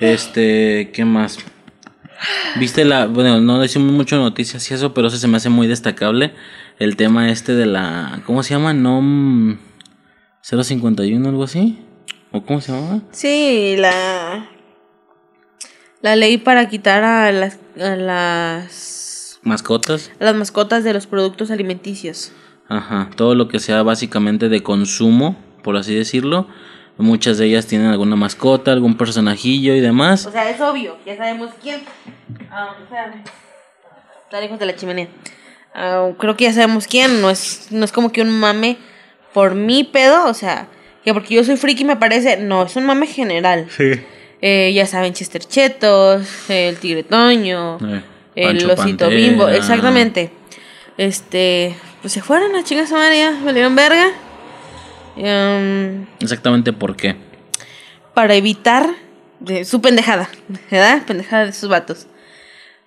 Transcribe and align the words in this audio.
Este, 0.00 0.90
¿qué 0.92 1.04
más? 1.04 1.38
Viste 2.58 2.84
la, 2.84 3.06
bueno, 3.06 3.40
no 3.40 3.60
decimos 3.60 3.92
mucho 3.92 4.16
noticias 4.16 4.70
y 4.70 4.74
eso, 4.74 4.94
pero 4.94 5.08
eso 5.08 5.16
se 5.16 5.28
me 5.28 5.36
hace 5.36 5.48
muy 5.48 5.66
destacable. 5.66 6.34
El 6.78 6.96
tema 6.96 7.30
este 7.30 7.54
de 7.54 7.66
la, 7.66 8.22
¿cómo 8.26 8.42
se 8.42 8.54
llama? 8.54 8.72
NOM 8.72 9.58
051, 10.42 11.28
algo 11.28 11.44
así. 11.44 11.78
¿O 12.32 12.44
cómo 12.44 12.60
se 12.60 12.72
llama? 12.72 13.02
Sí, 13.12 13.76
la 13.78 14.48
la 16.00 16.14
ley 16.14 16.38
para 16.38 16.68
quitar 16.68 17.02
a 17.02 17.32
las, 17.32 17.58
a 17.80 17.96
las 17.96 19.40
mascotas. 19.42 20.12
A 20.20 20.24
las 20.24 20.36
mascotas 20.36 20.84
de 20.84 20.92
los 20.92 21.06
productos 21.06 21.50
alimenticios. 21.50 22.32
Ajá, 22.68 23.10
todo 23.16 23.34
lo 23.34 23.48
que 23.48 23.58
sea 23.58 23.82
básicamente 23.82 24.48
de 24.48 24.62
consumo, 24.62 25.36
por 25.64 25.76
así 25.76 25.94
decirlo. 25.94 26.46
Muchas 26.98 27.38
de 27.38 27.46
ellas 27.46 27.66
tienen 27.66 27.86
alguna 27.88 28.16
mascota, 28.16 28.72
algún 28.72 28.96
personajillo 28.96 29.72
y 29.74 29.80
demás. 29.80 30.26
O 30.26 30.32
sea, 30.32 30.50
es 30.50 30.60
obvio, 30.60 30.96
ya 31.06 31.16
sabemos 31.16 31.50
quién. 31.62 31.80
Ah, 32.50 32.74
espérame. 32.82 33.22
Está 34.24 34.40
lejos 34.40 34.58
de 34.58 34.66
la 34.66 34.74
chimenea. 34.74 35.06
Ah, 35.74 36.08
creo 36.18 36.36
que 36.36 36.44
ya 36.44 36.52
sabemos 36.52 36.88
quién. 36.88 37.20
No 37.20 37.30
es, 37.30 37.68
no 37.70 37.84
es 37.84 37.92
como 37.92 38.10
que 38.10 38.20
un 38.20 38.30
mame 38.40 38.78
por 39.32 39.54
mi 39.54 39.84
pedo, 39.84 40.26
o 40.26 40.34
sea, 40.34 40.66
que 41.04 41.14
porque 41.14 41.34
yo 41.34 41.44
soy 41.44 41.56
friki 41.56 41.84
me 41.84 41.96
parece. 41.96 42.36
No, 42.36 42.64
es 42.64 42.74
un 42.74 42.84
mame 42.84 43.06
general. 43.06 43.68
Sí. 43.70 43.92
Eh, 44.42 44.72
ya 44.74 44.86
saben, 44.86 45.12
Chester 45.12 45.44
Chetos, 45.44 46.50
el 46.50 46.76
Tigre 46.78 47.04
Toño, 47.04 47.78
Eh, 47.80 48.02
el 48.34 48.56
Osito 48.56 48.76
Pantera. 48.76 49.10
Bimbo, 49.10 49.48
exactamente. 49.48 50.30
Este, 50.96 51.76
pues 52.00 52.12
se 52.12 52.22
fueron 52.22 52.54
a 52.56 52.64
chingas 52.64 52.90
a 52.92 52.96
madre 52.96 53.18
ya, 53.18 53.40
valieron 53.44 53.76
verga. 53.76 54.10
Em, 55.18 56.06
Exactamente 56.20 56.72
por 56.72 56.96
qué. 56.96 57.16
para 58.14 58.34
evitar 58.34 58.88
de 59.40 59.64
su 59.64 59.80
pendejada, 59.80 60.28
¿verdad? 60.70 61.02
Pendejada 61.06 61.46
de 61.46 61.52
sus 61.52 61.68
vatos. 61.68 62.06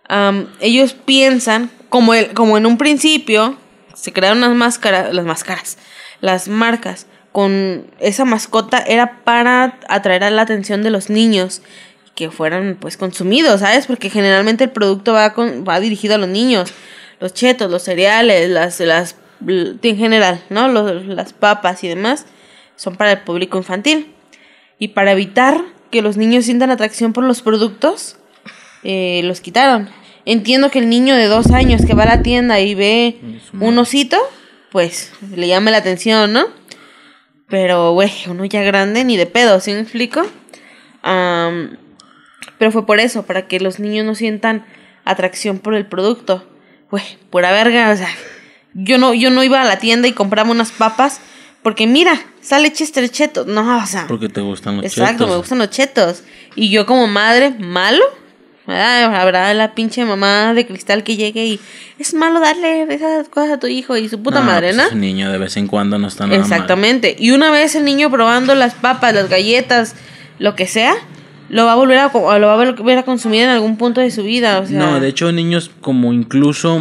Am, 0.07 0.47
ellos 0.59 0.93
piensan, 0.93 1.69
como, 1.89 2.13
el, 2.13 2.33
como 2.33 2.57
en 2.57 2.65
un 2.65 2.77
principio, 2.77 3.57
se 3.93 4.11
crearon 4.11 4.41
las 4.41 4.51
máscaras, 4.51 5.13
las 5.13 5.25
máscaras, 5.25 5.77
las 6.21 6.47
marcas 6.47 7.05
con 7.31 7.85
esa 7.99 8.25
mascota 8.25 8.79
era 8.79 9.23
para 9.23 9.79
atraer 9.87 10.25
a 10.25 10.31
la 10.31 10.41
atención 10.41 10.83
de 10.83 10.89
los 10.89 11.09
niños 11.09 11.61
que 12.15 12.29
fueran 12.29 12.77
pues 12.79 12.97
consumidos, 12.97 13.61
¿sabes? 13.61 13.87
Porque 13.87 14.09
generalmente 14.09 14.65
el 14.65 14.69
producto 14.71 15.13
va, 15.13 15.33
con, 15.33 15.63
va 15.67 15.79
dirigido 15.79 16.15
a 16.15 16.17
los 16.17 16.27
niños, 16.27 16.73
los 17.21 17.33
chetos, 17.33 17.71
los 17.71 17.83
cereales, 17.83 18.49
las, 18.49 18.79
las 18.81 19.15
en 19.47 19.97
general, 19.97 20.43
¿no? 20.49 20.67
Los- 20.67 21.05
las 21.05 21.33
papas 21.33 21.83
y 21.83 21.87
demás 21.87 22.25
son 22.75 22.95
para 22.95 23.11
el 23.13 23.19
público 23.21 23.57
infantil. 23.57 24.13
Y 24.79 24.89
para 24.89 25.11
evitar 25.11 25.61
que 25.91 26.01
los 26.01 26.17
niños 26.17 26.45
sientan 26.45 26.71
atracción 26.71 27.13
por 27.13 27.23
los 27.23 27.41
productos, 27.41 28.17
eh, 28.83 29.21
los 29.23 29.41
quitaron. 29.41 29.89
Entiendo 30.25 30.69
que 30.71 30.79
el 30.79 30.89
niño 30.89 31.15
de 31.15 31.25
dos 31.25 31.51
años 31.51 31.85
que 31.85 31.93
va 31.93 32.03
a 32.03 32.17
la 32.17 32.21
tienda 32.23 32.59
y 32.59 32.75
ve 32.75 33.19
un 33.53 33.77
osito, 33.77 34.17
pues 34.71 35.11
le 35.35 35.47
llame 35.47 35.71
la 35.71 35.77
atención, 35.77 36.31
¿no? 36.33 36.45
Pero, 37.47 37.91
güey, 37.93 38.11
uno 38.27 38.45
ya 38.45 38.61
grande, 38.63 39.03
ni 39.03 39.17
de 39.17 39.25
pedo, 39.25 39.59
¿sí 39.59 39.73
me 39.73 39.79
explico? 39.81 40.21
Am, 41.03 41.77
pero 42.57 42.71
fue 42.71 42.85
por 42.85 42.99
eso, 42.99 43.23
para 43.25 43.47
que 43.47 43.59
los 43.59 43.79
niños 43.79 44.05
no 44.05 44.15
sientan 44.15 44.65
atracción 45.03 45.59
por 45.59 45.73
el 45.75 45.85
producto. 45.85 46.47
Güey, 46.91 47.03
pura 47.29 47.51
verga, 47.51 47.91
o 47.91 47.97
sea, 47.97 48.09
yo 48.73 48.97
no, 48.97 49.13
yo 49.13 49.29
no 49.29 49.43
iba 49.43 49.61
a 49.61 49.65
la 49.65 49.77
tienda 49.79 50.07
y 50.07 50.13
compraba 50.13 50.51
unas 50.51 50.71
papas 50.71 51.19
porque 51.63 51.85
mira, 51.87 52.19
sale 52.41 52.73
Chester 52.73 53.07
Cheto. 53.09 53.45
No, 53.45 53.77
o 53.77 53.85
sea, 53.85 54.07
Porque 54.07 54.29
te 54.29 54.41
gustan 54.41 54.77
los 54.77 54.85
exacto, 54.85 55.11
chetos. 55.25 55.29
me 55.29 55.35
gustan 55.37 55.57
los 55.59 55.69
chetos. 55.69 56.23
Y 56.55 56.69
yo 56.69 56.85
como 56.85 57.07
madre, 57.07 57.51
malo. 57.59 58.03
¿verdad? 58.67 59.15
Habrá 59.15 59.53
la 59.53 59.73
pinche 59.73 60.05
mamá 60.05 60.53
de 60.53 60.65
cristal 60.65 61.03
que 61.03 61.17
llegue 61.17 61.45
y 61.45 61.59
es 61.99 62.13
malo 62.13 62.39
darle 62.39 62.83
esas 62.93 63.27
cosas 63.27 63.53
a 63.53 63.59
tu 63.59 63.67
hijo 63.67 63.97
y 63.97 64.07
su 64.07 64.21
puta 64.21 64.39
No, 64.39 64.45
madre, 64.45 64.73
pues 64.73 64.91
¿no? 64.93 64.97
niño 64.97 65.31
de 65.31 65.37
vez 65.39 65.57
en 65.57 65.67
cuando 65.67 65.97
no 65.97 66.07
está 66.07 66.25
nada 66.25 66.37
mal. 66.39 66.45
Exactamente. 66.45 67.15
Y 67.19 67.31
una 67.31 67.51
vez 67.51 67.75
el 67.75 67.83
niño 67.85 68.09
probando 68.11 68.53
las 68.55 68.73
papas, 68.75 69.13
las 69.13 69.29
galletas, 69.29 69.95
lo 70.39 70.55
que 70.55 70.67
sea, 70.67 70.93
lo 71.49 71.65
va 71.65 71.73
a 71.73 71.75
volver 71.75 71.97
a, 71.97 72.11
lo 72.13 72.21
va 72.47 72.53
a 72.53 72.71
volver 72.71 72.97
a 72.99 73.03
consumir 73.03 73.41
en 73.43 73.49
algún 73.49 73.77
punto 73.77 73.99
de 73.99 74.09
su 74.11 74.23
vida. 74.23 74.59
O 74.59 74.65
sea, 74.65 74.77
No, 74.79 74.99
de 74.99 75.07
hecho 75.09 75.31
niños 75.31 75.71
como 75.81 76.13
incluso 76.13 76.79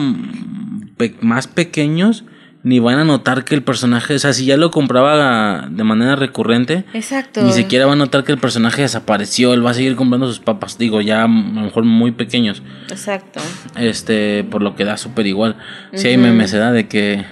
pe- 1.00 1.16
más 1.22 1.47
pequeños 1.49 2.25
ni 2.62 2.78
van 2.78 2.99
a 2.99 3.05
notar 3.05 3.44
que 3.47 3.55
el 3.55 3.62
personaje, 3.62 4.15
o 4.16 4.19
sea, 4.19 4.34
si 4.34 4.44
ya 4.44 4.59
lo 4.59 4.71
compraba 4.71 5.66
de 5.71 5.83
manera 5.83 6.15
recurrente, 6.15 6.84
Exacto. 6.93 7.43
ni 7.43 7.53
siquiera 7.53 7.87
va 7.87 7.94
a 7.94 7.97
notar 7.97 8.22
que 8.22 8.33
el 8.33 8.38
personaje 8.38 8.83
desapareció, 8.83 9.55
él 9.55 9.65
va 9.65 9.71
a 9.71 9.75
seguir 9.75 9.97
comprando 9.97 10.27
sus 10.27 10.41
papas, 10.41 10.77
digo, 10.77 11.00
ya 11.00 11.21
a 11.25 11.27
lo 11.27 11.62
mejor 11.62 11.84
muy 11.84 12.10
pequeños, 12.12 12.62
Exacto. 12.91 13.41
este, 13.77 14.44
por 14.44 14.60
lo 14.62 14.77
que 14.77 14.84
da 14.84 14.99
súper 14.99 15.27
igual. 15.27 15.56
Si 15.94 16.09
hay 16.09 16.19
memes, 16.19 16.53
¿verdad? 16.53 16.75
De 16.75 16.87
que, 16.87 17.25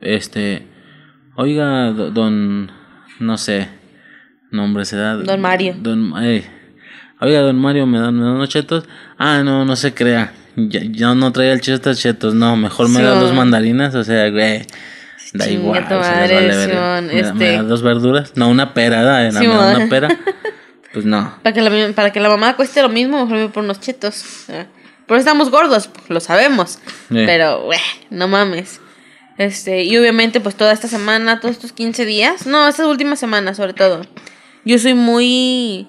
este, 0.00 0.66
oiga, 1.36 1.92
do- 1.92 2.10
don, 2.10 2.72
no 3.20 3.38
sé, 3.38 3.68
nombre 4.50 4.84
se 4.84 4.96
da. 4.96 5.14
Don 5.14 5.40
Mario. 5.40 5.76
Don, 5.78 6.12
eh, 6.24 6.44
oiga, 7.20 7.40
don 7.42 7.56
Mario, 7.56 7.86
¿me 7.86 8.00
dan, 8.00 8.16
me 8.16 8.22
dan 8.24 8.32
unos 8.34 8.48
chetos? 8.48 8.84
Ah, 9.16 9.42
no, 9.44 9.64
no 9.64 9.76
se 9.76 9.94
crea. 9.94 10.32
Ya, 10.56 10.80
yo 10.82 11.14
no 11.14 11.32
traía 11.32 11.52
el 11.52 11.60
chetos 11.60 11.98
chetos, 11.98 12.34
no, 12.34 12.56
mejor 12.56 12.88
me 12.88 12.96
Sí, 12.96 13.02
da 13.02 13.14
dos 13.14 13.34
mandarinas, 13.34 13.94
o 13.94 14.02
sea, 14.04 14.30
güey. 14.30 14.66
Da 15.34 15.44
Chinga 15.44 15.50
igual, 15.50 15.84
o 15.84 15.88
sea, 16.02 16.20
vale. 16.20 16.64
Simón, 16.64 17.06
¿Me, 17.08 17.20
este- 17.20 17.56
da 17.56 17.62
dos 17.62 17.82
verduras? 17.82 18.32
No, 18.36 18.48
una 18.48 18.72
pera, 18.72 19.02
¿da? 19.02 19.30
Sí, 19.30 19.46
¿Me 19.46 19.54
da 19.54 19.76
una 19.76 19.88
pera? 19.88 20.08
Pues 20.92 21.04
no. 21.04 21.30
Para 21.42 21.52
que, 21.52 21.60
la, 21.60 21.92
para 21.92 22.10
que 22.10 22.20
la 22.20 22.30
mamá 22.30 22.56
cueste 22.56 22.80
lo 22.80 22.88
mismo, 22.88 23.26
mejor 23.26 23.38
me 23.38 23.48
por 23.50 23.62
unos 23.64 23.80
chetos. 23.80 24.24
Por 25.06 25.18
eso 25.18 25.28
estamos 25.28 25.50
gordos, 25.50 25.90
lo 26.08 26.20
sabemos. 26.20 26.78
Pero, 27.10 27.64
güey, 27.64 27.78
no 28.08 28.28
mames. 28.28 28.80
Este, 29.36 29.84
y 29.84 29.94
obviamente, 29.98 30.40
pues 30.40 30.54
toda 30.54 30.72
esta 30.72 30.88
semana, 30.88 31.38
todos 31.40 31.54
estos 31.56 31.72
15 31.72 32.06
días, 32.06 32.46
no, 32.46 32.66
estas 32.66 32.86
últimas 32.86 33.18
semanas 33.18 33.58
sobre 33.58 33.74
todo, 33.74 34.06
yo 34.64 34.78
soy 34.78 34.94
muy. 34.94 35.86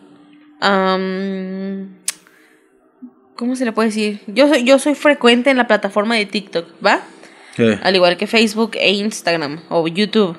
¿Cómo 3.38 3.56
se 3.56 3.66
le 3.66 3.72
puede 3.72 3.90
decir? 3.90 4.20
Yo 4.28 4.48
soy, 4.48 4.64
yo 4.64 4.80
soy 4.80 4.96
frecuente 4.96 5.50
en 5.50 5.58
la 5.58 5.68
plataforma 5.68 6.16
de 6.16 6.26
TikTok, 6.26 6.66
¿va? 6.86 7.02
¿Qué? 7.56 7.80
al 7.82 7.96
igual 7.96 8.18
que 8.18 8.28
Facebook 8.28 8.72
e 8.76 8.92
Instagram 8.92 9.62
o 9.70 9.88
YouTube. 9.88 10.38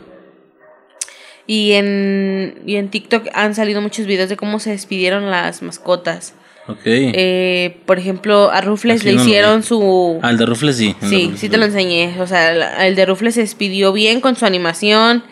Y 1.46 1.72
en, 1.72 2.60
y 2.66 2.76
en 2.76 2.90
TikTok 2.90 3.28
han 3.32 3.54
salido 3.54 3.80
muchos 3.80 4.06
videos 4.06 4.28
de 4.28 4.36
cómo 4.36 4.60
se 4.60 4.70
despidieron 4.70 5.30
las 5.30 5.62
mascotas. 5.62 6.34
Ok. 6.68 6.82
Eh, 6.84 7.78
por 7.86 7.98
ejemplo, 7.98 8.50
a 8.50 8.60
Rufles 8.60 9.00
Así 9.00 9.08
le 9.08 9.14
no 9.14 9.22
hicieron 9.22 9.62
su... 9.62 10.18
Al 10.22 10.36
de 10.36 10.44
Rufles 10.44 10.76
sí. 10.76 10.94
de 11.00 11.08
Sí, 11.08 11.22
Rufles 11.22 11.40
sí 11.40 11.48
te 11.48 11.56
lo 11.56 11.64
enseñé. 11.64 12.20
O 12.20 12.26
sea, 12.26 12.86
el 12.86 12.94
de 12.94 13.06
Rufles 13.06 13.34
se 13.34 13.40
despidió 13.40 13.92
bien 13.94 14.20
con 14.20 14.36
su 14.36 14.44
animación. 14.44 15.24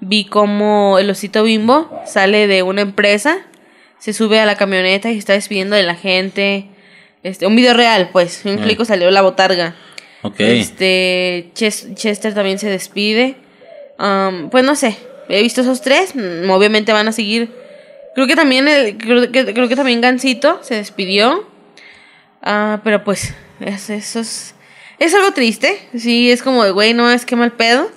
Vi 0.00 0.26
cómo 0.26 0.98
el 1.00 1.10
osito 1.10 1.42
bimbo 1.42 1.90
sale 2.06 2.46
de 2.46 2.62
una 2.62 2.82
empresa, 2.82 3.38
se 3.98 4.12
sube 4.12 4.38
a 4.38 4.46
la 4.46 4.56
camioneta 4.56 5.10
y 5.10 5.14
se 5.14 5.18
está 5.18 5.32
despidiendo 5.32 5.74
de 5.74 5.82
la 5.82 5.96
gente. 5.96 6.68
Este, 7.26 7.46
un 7.46 7.56
video 7.56 7.74
real, 7.74 8.10
pues. 8.12 8.42
Un 8.44 8.58
clico 8.58 8.84
salió 8.84 9.10
la 9.10 9.22
botarga. 9.22 9.74
Ok. 10.22 10.36
Este, 10.38 11.50
Ches- 11.54 11.94
Chester 11.94 12.34
también 12.34 12.58
se 12.58 12.68
despide. 12.68 13.36
Pues 14.50 14.64
no 14.64 14.74
sé, 14.76 14.96
he 15.28 15.42
visto 15.42 15.60
esos 15.62 15.80
tres, 15.80 16.14
mm, 16.14 16.48
obviamente 16.50 16.92
van 16.92 17.08
a 17.08 17.12
seguir. 17.12 17.50
Creo 18.14 18.26
que 18.26 18.36
también 18.36 18.66
el, 18.68 18.96
creo 18.96 19.30
que, 19.30 19.52
creo 19.52 19.68
que 19.68 19.76
también 19.76 20.00
Gansito 20.00 20.60
se 20.62 20.74
despidió. 20.76 21.46
Ah, 22.42 22.80
pero 22.84 23.02
pues 23.04 23.34
es, 23.60 23.90
eso 23.90 24.20
es, 24.20 24.54
es 24.98 25.14
algo 25.14 25.32
triste. 25.32 25.78
Sí, 25.96 26.30
es 26.30 26.42
como 26.42 26.64
de, 26.64 26.70
güey, 26.70 26.94
no 26.94 27.10
es 27.10 27.26
que 27.26 27.36
mal 27.36 27.52
pedo. 27.52 27.90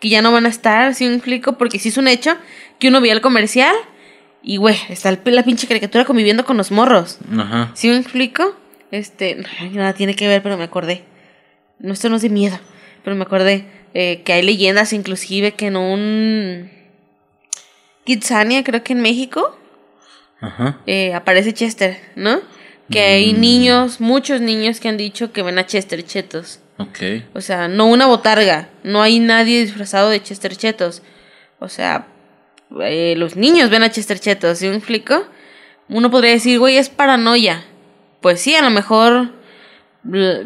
Que 0.00 0.08
ya 0.10 0.20
no 0.20 0.32
van 0.32 0.44
a 0.46 0.48
estar, 0.50 0.94
si 0.94 1.06
me 1.06 1.14
explico, 1.14 1.56
porque 1.56 1.78
sí 1.78 1.88
es 1.88 1.96
un 1.96 2.08
hecho 2.08 2.36
que 2.78 2.88
uno 2.88 3.00
veía 3.00 3.14
el 3.14 3.20
comercial 3.22 3.74
y, 4.42 4.58
güey, 4.58 4.76
está 4.90 5.08
el- 5.08 5.20
la 5.24 5.44
pinche 5.44 5.66
caricatura 5.66 6.04
conviviendo 6.04 6.44
con 6.44 6.56
los 6.58 6.70
morros. 6.70 7.18
Ajá. 7.38 7.70
¿Sí 7.74 7.88
me 7.88 7.96
explico? 7.96 8.54
Este, 8.90 9.34
no, 9.36 9.70
nada 9.72 9.92
tiene 9.94 10.14
que 10.14 10.28
ver, 10.28 10.42
pero 10.42 10.56
me 10.56 10.64
acordé. 10.64 11.04
No, 11.78 11.92
esto 11.92 12.08
no 12.08 12.16
es 12.16 12.22
de 12.22 12.30
miedo, 12.30 12.58
pero 13.02 13.16
me 13.16 13.22
acordé 13.24 13.66
eh, 13.94 14.22
que 14.24 14.32
hay 14.32 14.42
leyendas 14.42 14.92
inclusive 14.92 15.52
que 15.52 15.66
en 15.66 15.76
un 15.76 16.70
Kitsania, 18.04 18.62
creo 18.64 18.84
que 18.84 18.92
en 18.92 19.00
México, 19.00 19.58
Ajá. 20.40 20.80
eh, 20.86 21.14
aparece 21.14 21.54
Chester, 21.54 21.98
¿no? 22.16 22.40
Que 22.90 23.00
hay 23.00 23.32
niños, 23.32 24.00
muchos 24.00 24.42
niños 24.42 24.78
que 24.78 24.88
han 24.88 24.98
dicho 24.98 25.32
que 25.32 25.42
ven 25.42 25.58
a 25.58 25.66
Chester 25.66 26.04
Chetos. 26.04 26.60
Ok. 26.76 26.98
O 27.32 27.40
sea, 27.40 27.66
no 27.66 27.86
una 27.86 28.06
botarga, 28.06 28.68
no 28.82 29.00
hay 29.00 29.20
nadie 29.20 29.62
disfrazado 29.62 30.10
de 30.10 30.22
Chester 30.22 30.54
Chetos. 30.54 31.02
O 31.60 31.70
sea, 31.70 32.08
eh, 32.82 33.14
los 33.16 33.36
niños 33.36 33.70
ven 33.70 33.84
a 33.84 33.90
Chester 33.90 34.20
Chetos, 34.20 34.58
¿sí 34.58 34.68
me 34.68 34.76
explico? 34.76 35.24
Uno 35.88 36.10
podría 36.10 36.32
decir, 36.32 36.58
güey, 36.58 36.76
es 36.76 36.90
paranoia. 36.90 37.64
Pues 38.24 38.40
sí, 38.40 38.54
a 38.54 38.62
lo 38.62 38.70
mejor 38.70 39.32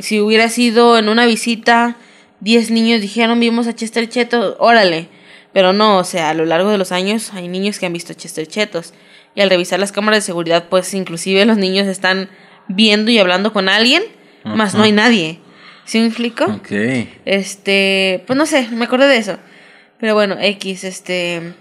si 0.01 0.19
hubiera 0.19 0.49
sido 0.49 0.99
en 0.99 1.09
una 1.09 1.27
visita, 1.27 1.95
10 2.41 2.73
niños 2.73 3.01
dijeron, 3.01 3.39
vimos 3.39 3.69
a 3.69 3.73
Chester 3.73 4.09
Chetos, 4.09 4.57
órale. 4.59 5.07
Pero 5.53 5.73
no, 5.73 5.99
o 5.99 6.03
sea, 6.03 6.31
a 6.31 6.35
lo 6.35 6.45
largo 6.45 6.71
de 6.71 6.79
los 6.79 6.91
años 6.91 7.33
hay 7.35 7.47
niños 7.47 7.79
que 7.79 7.87
han 7.87 7.93
visto 7.93 8.13
a 8.13 8.17
Chester 8.17 8.49
Chetos. 8.49 8.95
Y 9.37 9.43
al 9.43 9.49
revisar 9.49 9.79
las 9.79 9.93
cámaras 9.93 10.25
de 10.25 10.27
seguridad, 10.27 10.65
pues 10.69 10.93
inclusive 10.93 11.45
los 11.45 11.57
niños 11.57 11.87
están 11.87 12.31
viendo 12.67 13.13
y 13.13 13.19
hablando 13.21 13.53
con 13.53 13.69
alguien, 13.69 14.03
más 14.43 14.75
no 14.75 14.83
hay 14.83 14.91
nadie. 14.91 15.39
¿Sí 15.85 16.01
me 16.01 16.07
explico? 16.07 16.47
Ok. 16.47 16.73
Este, 17.27 18.25
pues 18.27 18.37
no 18.37 18.45
sé, 18.47 18.67
me 18.73 18.87
acordé 18.87 19.07
de 19.07 19.19
eso. 19.19 19.39
Pero 20.01 20.15
bueno, 20.15 20.37
X, 20.41 20.83
este... 20.83 21.55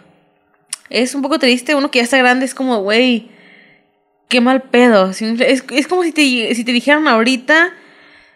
Es 0.90 1.14
un 1.14 1.22
poco 1.22 1.38
triste, 1.38 1.76
uno 1.76 1.92
que 1.92 2.00
ya 2.00 2.04
está 2.04 2.18
grande 2.18 2.46
es 2.46 2.56
como, 2.56 2.80
güey, 2.80 3.37
qué 4.28 4.42
mal 4.42 4.64
pedo. 4.64 5.10
Es, 5.10 5.22
es 5.22 5.88
como 5.88 6.04
si 6.04 6.12
te, 6.12 6.54
si 6.56 6.64
te 6.64 6.72
dijeran 6.72 7.08
ahorita, 7.08 7.74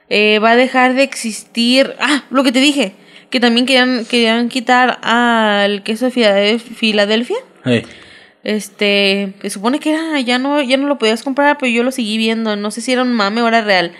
eh, 0.09 0.39
va 0.39 0.51
a 0.51 0.55
dejar 0.55 0.93
de 0.93 1.03
existir... 1.03 1.95
Ah, 1.99 2.23
lo 2.29 2.43
que 2.43 2.51
te 2.51 2.59
dije, 2.59 2.93
que 3.29 3.39
también 3.39 3.65
querían, 3.65 4.05
querían 4.05 4.49
quitar 4.49 4.99
al 5.03 5.83
queso 5.83 6.09
de 6.09 6.59
Filadelfia. 6.59 7.37
Hey. 7.63 7.83
Este, 8.43 9.33
se 9.41 9.49
supone 9.51 9.79
que 9.79 9.93
era, 9.93 10.19
ya 10.19 10.39
no, 10.39 10.61
ya 10.61 10.77
no 10.77 10.87
lo 10.87 10.97
podías 10.97 11.23
comprar, 11.23 11.57
pero 11.59 11.71
yo 11.71 11.83
lo 11.83 11.91
seguí 11.91 12.17
viendo. 12.17 12.55
No 12.55 12.71
sé 12.71 12.81
si 12.81 12.91
era 12.91 13.03
un 13.03 13.13
mame 13.13 13.41
o 13.41 13.47
era 13.47 13.61
real. 13.61 13.91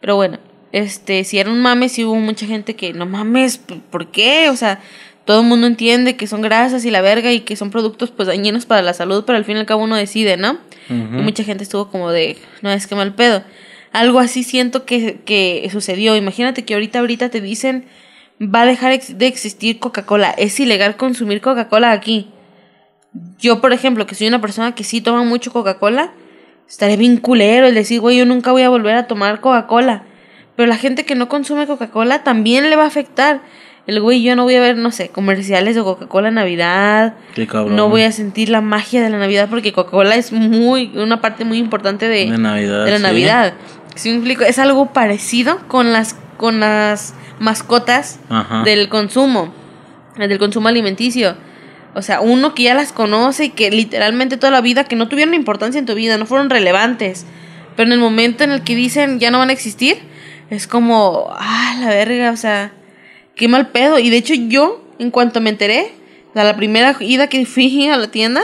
Pero 0.00 0.16
bueno, 0.16 0.38
este, 0.72 1.24
si 1.24 1.38
era 1.38 1.50
un 1.50 1.60
mame, 1.60 1.88
sí 1.88 2.04
hubo 2.04 2.16
mucha 2.16 2.46
gente 2.46 2.74
que, 2.74 2.92
no 2.92 3.06
mames, 3.06 3.58
¿por 3.58 4.10
qué? 4.10 4.50
O 4.50 4.56
sea, 4.56 4.80
todo 5.24 5.40
el 5.40 5.46
mundo 5.46 5.66
entiende 5.66 6.16
que 6.16 6.26
son 6.26 6.42
grasas 6.42 6.84
y 6.84 6.90
la 6.90 7.00
verga 7.00 7.32
y 7.32 7.40
que 7.40 7.56
son 7.56 7.70
productos 7.70 8.10
pues 8.10 8.28
dañinos 8.28 8.66
para 8.66 8.82
la 8.82 8.92
salud, 8.92 9.24
pero 9.26 9.38
al 9.38 9.44
fin 9.44 9.56
y 9.56 9.60
al 9.60 9.66
cabo 9.66 9.84
uno 9.84 9.96
decide, 9.96 10.36
¿no? 10.36 10.58
Y 10.88 10.92
mucha 10.92 11.42
gente 11.42 11.64
estuvo 11.64 11.90
como 11.90 12.10
de, 12.10 12.36
no 12.62 12.70
es 12.70 12.86
que 12.86 12.94
mal 12.94 13.14
pedo. 13.14 13.42
Algo 13.92 14.20
así 14.20 14.42
siento 14.42 14.84
que, 14.84 15.20
que 15.24 15.68
sucedió. 15.72 16.16
Imagínate 16.16 16.64
que 16.64 16.74
ahorita, 16.74 17.00
ahorita 17.00 17.28
te 17.28 17.40
dicen, 17.40 17.86
va 18.40 18.62
a 18.62 18.66
dejar 18.66 18.98
de 19.00 19.26
existir 19.26 19.78
Coca-Cola. 19.78 20.30
Es 20.30 20.58
ilegal 20.60 20.96
consumir 20.96 21.40
Coca-Cola 21.40 21.92
aquí. 21.92 22.30
Yo, 23.38 23.60
por 23.60 23.72
ejemplo, 23.72 24.06
que 24.06 24.14
soy 24.14 24.28
una 24.28 24.40
persona 24.40 24.74
que 24.74 24.84
sí 24.84 25.00
toma 25.00 25.24
mucho 25.24 25.52
Coca-Cola, 25.52 26.12
estaré 26.68 26.96
bien 26.96 27.16
culero 27.16 27.66
el 27.66 27.74
decir, 27.74 28.00
güey, 28.00 28.18
yo 28.18 28.26
nunca 28.26 28.52
voy 28.52 28.62
a 28.62 28.68
volver 28.68 28.94
a 28.96 29.06
tomar 29.06 29.40
Coca-Cola. 29.40 30.04
Pero 30.56 30.68
la 30.68 30.76
gente 30.76 31.04
que 31.04 31.14
no 31.14 31.28
consume 31.28 31.66
Coca-Cola 31.66 32.22
también 32.22 32.68
le 32.70 32.76
va 32.76 32.84
a 32.84 32.88
afectar. 32.88 33.42
El 33.86 34.00
güey, 34.00 34.22
yo 34.22 34.34
no 34.34 34.42
voy 34.42 34.56
a 34.56 34.60
ver, 34.60 34.76
no 34.76 34.90
sé, 34.90 35.10
comerciales 35.10 35.76
de 35.76 35.82
Coca-Cola 35.82 36.32
Navidad. 36.32 37.14
Qué 37.34 37.46
cabrón. 37.46 37.76
No 37.76 37.88
voy 37.88 38.02
a 38.02 38.10
sentir 38.10 38.48
la 38.48 38.60
magia 38.60 39.00
de 39.00 39.10
la 39.10 39.18
Navidad 39.18 39.48
porque 39.48 39.72
Coca-Cola 39.72 40.16
es 40.16 40.32
muy, 40.32 40.90
una 40.96 41.20
parte 41.20 41.44
muy 41.44 41.58
importante 41.58 42.08
de, 42.08 42.30
De 42.30 42.38
Navidad, 42.38 42.84
de 42.84 42.90
la 42.90 42.96
sí. 42.96 43.02
Navidad. 43.02 43.54
¿Sí 43.94 44.08
me 44.10 44.16
explico? 44.16 44.42
Es 44.42 44.58
algo 44.58 44.92
parecido 44.92 45.60
con 45.68 45.92
las, 45.92 46.16
con 46.36 46.58
las 46.58 47.14
mascotas 47.38 48.18
Ajá. 48.28 48.62
del 48.64 48.88
consumo, 48.88 49.52
del 50.18 50.38
consumo 50.38 50.68
alimenticio. 50.68 51.36
O 51.94 52.02
sea, 52.02 52.20
uno 52.20 52.54
que 52.54 52.64
ya 52.64 52.74
las 52.74 52.92
conoce 52.92 53.46
y 53.46 53.50
que 53.50 53.70
literalmente 53.70 54.36
toda 54.36 54.50
la 54.50 54.60
vida, 54.60 54.84
que 54.84 54.96
no 54.96 55.08
tuvieron 55.08 55.32
importancia 55.32 55.78
en 55.78 55.86
tu 55.86 55.94
vida, 55.94 56.18
no 56.18 56.26
fueron 56.26 56.50
relevantes. 56.50 57.24
Pero 57.76 57.86
en 57.86 57.92
el 57.92 58.00
momento 58.00 58.42
en 58.42 58.50
el 58.50 58.62
que 58.62 58.74
dicen 58.74 59.20
ya 59.20 59.30
no 59.30 59.38
van 59.38 59.50
a 59.50 59.52
existir, 59.52 59.98
es 60.50 60.66
como, 60.66 61.28
ah, 61.30 61.76
la 61.80 61.88
verga, 61.88 62.32
o 62.32 62.36
sea, 62.36 62.72
qué 63.36 63.46
mal 63.46 63.68
pedo. 63.68 63.98
Y 64.00 64.10
de 64.10 64.16
hecho 64.16 64.34
yo, 64.34 64.84
en 64.98 65.12
cuanto 65.12 65.40
me 65.40 65.50
enteré, 65.50 65.92
sea, 66.36 66.44
la 66.44 66.56
primera 66.56 66.96
ida 67.00 67.28
que 67.28 67.44
fui 67.46 67.88
a 67.88 67.96
la 67.96 68.10
tienda, 68.10 68.42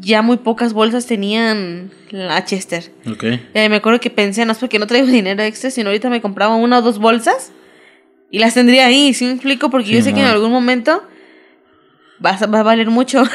ya 0.00 0.22
muy 0.22 0.36
pocas 0.36 0.74
bolsas 0.74 1.06
tenían 1.06 1.90
la 2.10 2.44
Chester. 2.44 2.92
Ok. 3.10 3.24
Eh, 3.54 3.68
me 3.68 3.76
acuerdo 3.76 3.98
que 3.98 4.10
pensé, 4.10 4.44
no 4.44 4.52
es 4.52 4.58
porque 4.58 4.78
no 4.78 4.86
traigo 4.86 5.06
dinero 5.10 5.42
extra, 5.42 5.70
sino 5.70 5.88
ahorita 5.88 6.10
me 6.10 6.20
compraba 6.20 6.56
una 6.56 6.78
o 6.78 6.82
dos 6.82 6.98
bolsas 6.98 7.52
y 8.30 8.38
las 8.38 8.54
tendría 8.54 8.86
ahí, 8.86 9.14
¿sí 9.14 9.24
me 9.24 9.32
explico? 9.32 9.70
Porque 9.70 9.90
yo 9.90 10.02
sé 10.02 10.12
que 10.12 10.20
en 10.20 10.26
algún 10.26 10.52
momento 10.52 11.02
va 12.24 12.30
a, 12.30 12.46
va 12.46 12.60
a 12.60 12.62
valer 12.62 12.90
mucho. 12.90 13.22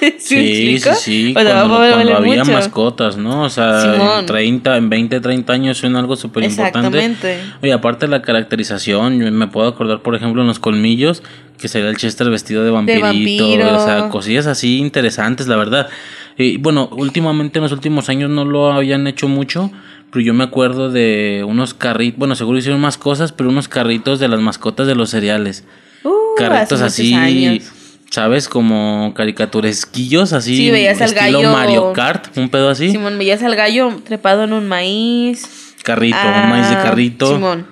¿Sí, 0.18 0.78
Sí, 0.78 0.80
sí. 0.96 1.34
O 1.36 1.40
sea, 1.40 1.52
cuando 1.64 1.74
va 1.74 1.86
a 1.86 1.92
cuando 1.92 1.96
valer 1.96 2.14
había 2.16 2.44
mucho. 2.44 2.52
mascotas, 2.52 3.16
¿no? 3.16 3.44
O 3.44 3.48
sea, 3.50 3.80
Simón. 3.80 4.20
en 4.20 4.26
30, 4.26 4.76
en 4.76 4.88
20, 4.90 5.20
30 5.20 5.52
años 5.52 5.78
son 5.78 5.96
algo 5.96 6.16
súper 6.16 6.44
importante. 6.44 7.16
Oye, 7.62 7.72
aparte 7.72 8.06
de 8.06 8.10
la 8.10 8.22
caracterización, 8.22 9.18
yo 9.20 9.30
me 9.32 9.48
puedo 9.48 9.68
acordar, 9.68 10.02
por 10.02 10.14
ejemplo, 10.14 10.42
en 10.42 10.48
los 10.48 10.58
colmillos, 10.58 11.22
que 11.58 11.68
sería 11.68 11.90
el 11.90 11.96
Chester 11.96 12.30
vestido 12.30 12.64
de 12.64 12.70
vampirito, 12.70 13.04
vampiro. 13.06 13.76
o 13.76 13.84
sea, 13.84 14.08
cosillas 14.08 14.46
así 14.46 14.78
interesantes, 14.78 15.48
la 15.48 15.56
verdad. 15.56 15.88
Y 16.36 16.56
bueno, 16.58 16.88
últimamente 16.92 17.58
en 17.58 17.64
los 17.64 17.72
últimos 17.72 18.08
años 18.08 18.30
no 18.30 18.44
lo 18.44 18.72
habían 18.72 19.06
hecho 19.08 19.26
mucho, 19.26 19.72
pero 20.12 20.24
yo 20.24 20.34
me 20.34 20.44
acuerdo 20.44 20.90
de 20.90 21.44
unos 21.46 21.74
carritos, 21.74 22.18
bueno, 22.18 22.36
seguro 22.36 22.58
hicieron 22.58 22.80
más 22.80 22.96
cosas, 22.96 23.32
pero 23.32 23.50
unos 23.50 23.66
carritos 23.68 24.20
de 24.20 24.28
las 24.28 24.40
mascotas 24.40 24.86
de 24.86 24.94
los 24.94 25.10
cereales. 25.10 25.64
Uh, 26.04 26.10
carritos 26.36 26.80
así, 26.80 27.12
años. 27.14 27.72
¿Sabes? 28.10 28.48
Como 28.48 29.12
caricaturesquillos 29.14 30.32
así, 30.32 30.56
Sí, 30.56 30.70
veías 30.70 31.00
al 31.00 31.08
estilo 31.14 31.38
gallo. 31.40 31.52
Mario 31.52 31.92
Kart, 31.92 32.36
un 32.36 32.48
pedo 32.48 32.68
así. 32.70 32.90
Simón, 32.90 33.18
veías 33.18 33.42
al 33.42 33.54
gallo 33.56 34.00
trepado 34.04 34.44
en 34.44 34.52
un 34.52 34.66
maíz. 34.68 35.74
Carrito, 35.84 36.16
Ah, 36.20 36.42
un 36.44 36.50
maíz 36.50 36.68
de 36.68 36.76
carrito. 36.76 37.34
Simón. 37.34 37.66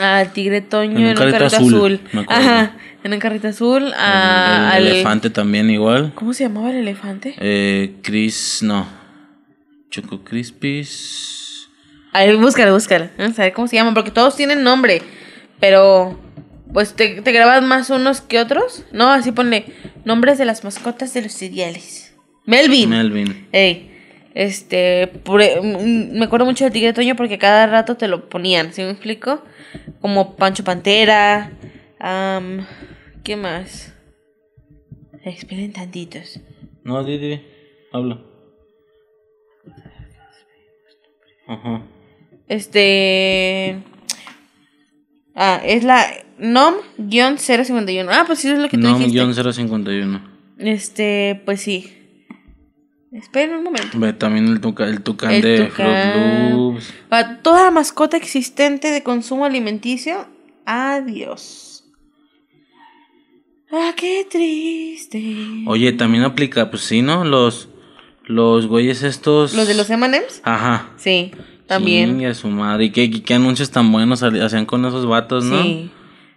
Al 0.00 0.32
tigre 0.32 0.60
Toño 0.60 0.92
En 0.98 1.02
un 1.02 1.08
en 1.10 1.16
carrito 1.16 1.38
carrito 1.38 1.56
azul, 1.56 1.74
azul. 1.74 2.00
me 2.12 2.20
acuerdo. 2.20 2.42
Ajá, 2.42 2.76
en 3.02 3.12
un 3.12 3.18
carrito 3.18 3.48
azul. 3.48 3.86
El- 3.88 3.94
ah, 3.96 4.74
el 4.76 4.86
al- 4.86 4.92
elefante 4.92 5.30
también 5.30 5.68
igual. 5.70 6.12
¿Cómo 6.14 6.32
se 6.32 6.44
llamaba 6.44 6.70
el 6.70 6.76
elefante? 6.76 7.34
Eh, 7.38 7.96
Chris, 8.02 8.60
no. 8.62 8.86
Choco 9.90 10.22
Crispies. 10.22 11.68
A 12.12 12.20
ver, 12.24 12.36
búscalo, 12.36 12.72
búscalo. 12.72 13.08
Vamos 13.18 13.38
a 13.38 13.42
ver 13.42 13.52
cómo 13.52 13.66
se 13.66 13.76
llaman, 13.76 13.94
porque 13.94 14.10
todos 14.12 14.36
tienen 14.36 14.62
nombre. 14.62 15.02
Pero, 15.58 16.18
pues, 16.72 16.94
¿te, 16.94 17.22
te 17.22 17.32
grabas 17.32 17.62
más 17.62 17.90
unos 17.90 18.20
que 18.20 18.38
otros? 18.38 18.84
No, 18.92 19.10
así 19.10 19.32
ponle 19.32 19.64
nombres 20.04 20.38
de 20.38 20.44
las 20.44 20.64
mascotas 20.64 21.14
de 21.14 21.22
los 21.22 21.32
cereales. 21.32 22.14
Melvin. 22.46 22.90
Melvin. 22.90 23.48
Ey, 23.52 23.90
este, 24.34 25.10
mm, 25.24 26.18
me 26.18 26.24
acuerdo 26.24 26.46
mucho 26.46 26.64
del 26.64 26.72
tigre 26.72 26.92
Toño 26.92 27.16
porque 27.16 27.38
cada 27.38 27.66
rato 27.66 27.96
te 27.96 28.08
lo 28.08 28.28
ponían, 28.28 28.72
¿sí 28.72 28.82
me 28.82 28.90
explico? 28.90 29.42
Como 30.00 30.36
Pancho 30.36 30.64
Pantera, 30.64 31.52
¿qué 33.24 33.36
más? 33.36 33.94
Esperen 35.24 35.72
tantitos. 35.72 36.40
No, 36.84 37.04
di, 37.04 37.18
di, 37.18 37.42
habla. 37.92 38.20
Ajá. 41.46 41.82
Este, 42.48 43.82
ah, 45.34 45.60
es 45.64 45.84
la 45.84 46.06
NOM-051. 46.40 48.08
Ah, 48.10 48.24
pues 48.26 48.38
sí, 48.40 48.48
es 48.48 48.58
lo 48.58 48.68
que 48.68 48.76
tú 48.76 48.82
No, 48.82 48.98
dijiste. 48.98 49.12
guion 49.12 49.34
051. 49.34 50.20
Este, 50.58 51.40
pues 51.44 51.60
sí. 51.60 51.92
Esperen 53.12 53.56
un 53.56 53.64
momento. 53.64 53.98
Ve 53.98 54.12
también 54.12 54.46
el, 54.46 54.60
tuca, 54.60 54.86
el 54.86 55.02
tucán 55.02 55.32
El 55.32 55.42
de 55.42 55.64
tucán. 55.66 56.12
Fruit 56.12 56.52
Loops. 56.52 56.94
Para 57.08 57.38
toda 57.42 57.70
mascota 57.70 58.16
existente 58.16 58.90
de 58.90 59.02
consumo 59.02 59.44
alimenticio, 59.44 60.28
adiós. 60.64 61.84
Ah, 63.72 63.92
qué 63.96 64.26
triste. 64.30 65.64
Oye, 65.66 65.92
también 65.92 66.24
aplica, 66.24 66.70
pues 66.70 66.82
sí, 66.82 67.02
¿no? 67.02 67.24
Los, 67.24 67.68
los 68.24 68.66
güeyes 68.66 69.02
estos. 69.02 69.54
¿Los 69.54 69.66
de 69.68 69.74
los 69.74 69.88
M&M's? 69.90 70.40
Ajá. 70.44 70.90
Sí, 70.96 71.32
también. 71.66 72.18
Sí, 72.18 72.24
a 72.24 72.34
su 72.34 72.48
madre. 72.48 72.86
¿Y 72.86 72.90
qué, 72.90 73.04
y 73.04 73.20
qué 73.20 73.34
anuncios 73.34 73.70
tan 73.70 73.90
buenos 73.92 74.22
hacían 74.22 74.66
con 74.66 74.84
esos 74.84 75.06
vatos, 75.06 75.44
no? 75.44 75.62
Sí. 75.62 75.90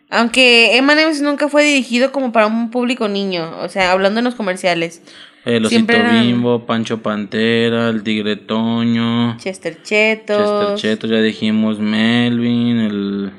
Aunque 0.10 0.78
M&M's 0.78 1.22
nunca 1.22 1.50
fue 1.50 1.64
dirigido 1.64 2.12
como 2.12 2.32
para 2.32 2.48
un 2.48 2.70
público 2.70 3.08
niño, 3.08 3.50
o 3.62 3.70
sea, 3.70 3.92
hablando 3.92 4.20
en 4.20 4.26
los 4.26 4.36
comerciales. 4.36 5.02
El 5.46 5.66
osito 5.66 5.92
eran- 5.92 6.22
bimbo, 6.24 6.66
Pancho 6.66 7.02
Pantera, 7.02 7.90
el 7.90 8.04
tigre 8.04 8.36
Toño, 8.38 9.36
Chester 9.38 9.82
Chetos. 9.84 10.80
Chester 10.80 10.92
Cheto, 10.98 11.08
ya 11.08 11.22
dijimos 11.22 11.80
Melvin, 11.80 12.78
el, 12.80 13.32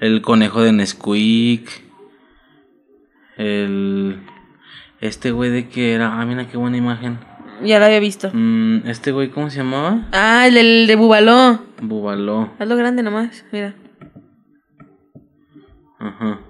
el 0.00 0.22
conejo 0.22 0.62
de 0.62 0.72
Nesquik, 0.72 1.68
el... 3.36 4.18
Este 5.00 5.30
güey 5.30 5.50
de 5.50 5.68
que 5.68 5.92
era... 5.92 6.18
Ah, 6.20 6.24
mira 6.24 6.48
qué 6.48 6.56
buena 6.56 6.78
imagen. 6.78 7.18
Ya 7.62 7.78
lo 7.78 7.84
había 7.84 8.00
visto. 8.00 8.30
Mm, 8.32 8.88
este 8.88 9.12
güey, 9.12 9.28
¿cómo 9.28 9.50
se 9.50 9.58
llamaba? 9.58 10.06
Ah, 10.12 10.46
el 10.48 10.54
del 10.54 10.86
de 10.86 10.96
Bubaló. 10.96 11.60
Bubaló. 11.80 12.50
Hazlo 12.58 12.76
grande 12.76 13.02
nomás, 13.02 13.44
mira. 13.52 13.74
Ajá. 15.98 16.40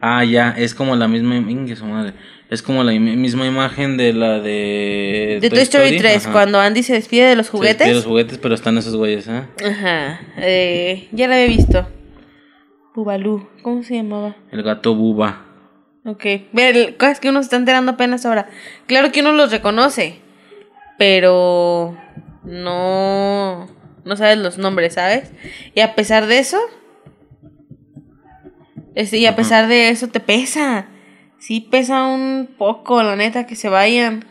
Ah, 0.00 0.24
ya, 0.24 0.50
es 0.56 0.74
como 0.74 0.96
la 0.96 1.06
misma... 1.08 1.40
Madre. 1.40 2.14
Es 2.50 2.60
como 2.62 2.82
la 2.84 2.92
misma 2.92 3.46
imagen 3.46 3.96
de 3.96 4.12
la 4.12 4.40
de... 4.40 5.38
De 5.40 5.48
Toy 5.48 5.60
Story 5.60 5.96
3, 5.96 6.24
Ajá. 6.24 6.32
cuando 6.32 6.60
Andy 6.60 6.82
se 6.82 6.94
despide 6.94 7.26
de 7.28 7.36
los 7.36 7.46
Se 7.46 7.52
despide 7.52 7.72
juguetes. 7.74 7.94
los 7.96 8.04
juguetes, 8.04 8.38
pero 8.38 8.54
están 8.54 8.76
esos 8.78 8.96
güeyes, 8.96 9.28
¿eh? 9.28 9.42
Ajá. 9.64 10.20
Eh, 10.38 11.08
ya 11.12 11.28
lo 11.28 11.34
había 11.34 11.46
visto. 11.46 11.86
Bubalú. 12.94 13.48
¿Cómo 13.62 13.82
se 13.84 13.94
llamaba? 13.94 14.36
El 14.50 14.62
gato 14.62 14.94
buba. 14.94 15.46
Ok. 16.04 16.24
Ve, 16.52 16.68
el- 16.70 16.96
es 17.00 17.20
que 17.20 17.28
uno 17.30 17.40
se 17.40 17.44
está 17.44 17.56
enterando 17.56 17.92
apenas 17.92 18.26
ahora. 18.26 18.48
Claro 18.86 19.12
que 19.12 19.20
uno 19.20 19.32
los 19.32 19.50
reconoce. 19.52 20.20
Pero 20.98 21.96
no. 22.44 23.68
No 24.04 24.16
sabes 24.16 24.36
los 24.38 24.58
nombres, 24.58 24.94
¿sabes? 24.94 25.32
Y 25.74 25.80
a 25.80 25.94
pesar 25.94 26.26
de 26.26 26.38
eso. 26.40 26.58
Este, 28.94 29.18
y 29.18 29.26
a 29.26 29.36
pesar 29.36 29.68
de 29.68 29.88
eso 29.90 30.08
te 30.08 30.20
pesa. 30.20 30.86
Sí 31.38 31.60
pesa 31.70 32.04
un 32.04 32.48
poco, 32.58 33.02
la 33.02 33.16
neta, 33.16 33.46
que 33.46 33.56
se 33.56 33.68
vayan. 33.68 34.24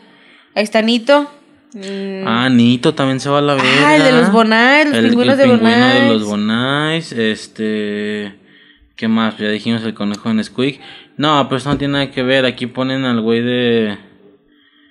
Ahí 0.54 0.62
está 0.64 0.82
Nito. 0.82 1.30
Mm. 1.74 2.26
Ah, 2.26 2.48
Nito 2.50 2.94
también 2.94 3.20
se 3.20 3.28
va 3.28 3.38
a 3.38 3.42
la 3.42 3.54
verga. 3.54 3.70
Ah, 3.88 3.96
el 3.96 4.02
de 4.04 4.12
los 4.12 4.30
Bonais, 4.32 4.86
los 4.88 4.98
El- 4.98 5.08
pingüinos 5.08 5.32
el 5.34 5.38
de 5.38 5.44
pingüino 5.44 5.70
Bonais. 5.70 6.02
de 6.02 6.08
los 6.08 6.24
Bonais, 6.24 7.12
este... 7.12 8.34
¿Qué 8.96 9.08
más? 9.08 9.36
Ya 9.38 9.48
dijimos 9.48 9.82
el 9.84 9.94
conejo 9.94 10.30
en 10.30 10.44
Squeak. 10.44 10.78
No, 11.16 11.46
pero 11.48 11.56
eso 11.58 11.70
no 11.70 11.78
tiene 11.78 11.92
nada 11.94 12.10
que 12.10 12.22
ver. 12.22 12.44
Aquí 12.44 12.66
ponen 12.66 13.04
al 13.04 13.20
güey 13.20 13.40
de 13.42 13.98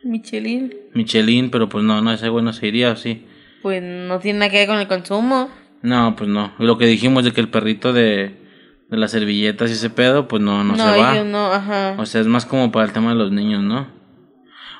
Michelin. 0.03 0.73
Michelin, 0.93 1.49
pero 1.49 1.69
pues 1.69 1.83
no, 1.83 2.01
no, 2.01 2.11
ese 2.11 2.27
güey 2.29 2.43
no 2.43 2.51
se 2.51 2.67
iría, 2.67 2.91
¿o 2.91 2.95
sí? 2.95 3.25
Pues 3.61 3.81
no 3.81 4.19
tiene 4.19 4.39
nada 4.39 4.51
que 4.51 4.57
ver 4.57 4.67
con 4.67 4.79
el 4.79 4.87
consumo. 4.87 5.49
No, 5.83 6.15
pues 6.15 6.29
no. 6.29 6.51
Lo 6.57 6.77
que 6.77 6.87
dijimos 6.87 7.23
de 7.23 7.31
que 7.31 7.41
el 7.41 7.49
perrito 7.49 7.93
de, 7.93 8.35
de 8.91 8.97
las 8.97 9.11
servilletas 9.11 9.69
y 9.69 9.73
ese 9.73 9.89
pedo, 9.89 10.27
pues 10.27 10.43
no, 10.43 10.65
no, 10.65 10.75
se 10.75 10.83
va. 10.83 11.23
no, 11.23 11.51
ajá. 11.51 11.95
O 11.97 12.05
sea, 12.05 12.19
es 12.19 12.27
más 12.27 12.45
como 12.45 12.71
para 12.73 12.85
el 12.85 12.91
tema 12.91 13.09
de 13.09 13.15
los 13.15 13.31
niños, 13.31 13.63
¿no? 13.63 13.87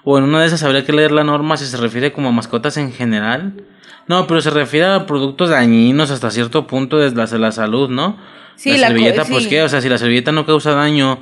O 0.04 0.18
en 0.18 0.26
una 0.26 0.42
de 0.42 0.48
esas 0.48 0.64
habría 0.64 0.86
que 0.86 0.92
leer 0.92 1.14
la 1.14 1.24
norma 1.24 1.56
si 1.56 1.66
se 1.66 1.78
refiere 1.78 2.12
como 2.12 2.28
a 2.28 2.32
mascotas 2.32 2.76
en 2.76 2.92
general. 2.92 3.64
No, 4.08 4.28
pero 4.28 4.42
se 4.42 4.50
refiere 4.50 4.88
a 4.88 5.06
productos 5.06 5.50
dañinos 5.50 6.12
hasta 6.12 6.30
cierto 6.30 6.68
punto 6.68 6.98
desde 6.98 7.16
la, 7.16 7.26
la 7.38 7.52
salud, 7.54 7.90
¿no? 7.90 8.18
Sí, 8.56 8.72
la, 8.72 8.78
la 8.78 8.88
servilleta, 8.88 9.26
pues 9.26 9.46
sí. 9.46 9.50
qué, 9.50 9.64
o 9.64 9.70
sea, 9.70 9.80
si 9.80 9.88
la 9.88 9.98
servilleta 9.98 10.34
no 10.34 10.46
causa 10.46 10.74
daño 10.74 11.20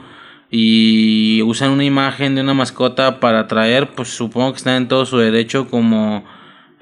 y 0.50 1.44
usan 1.44 1.70
una 1.70 1.84
imagen 1.84 2.34
de 2.34 2.42
una 2.42 2.56
mascota 2.56 3.20
para 3.20 3.42
atraer, 3.42 3.92
pues 3.92 4.10
supongo 4.10 4.54
que 4.54 4.58
están 4.58 4.76
en 4.78 4.88
todo 4.88 5.06
su 5.06 5.20
derecho 5.20 5.68
como 5.68 6.26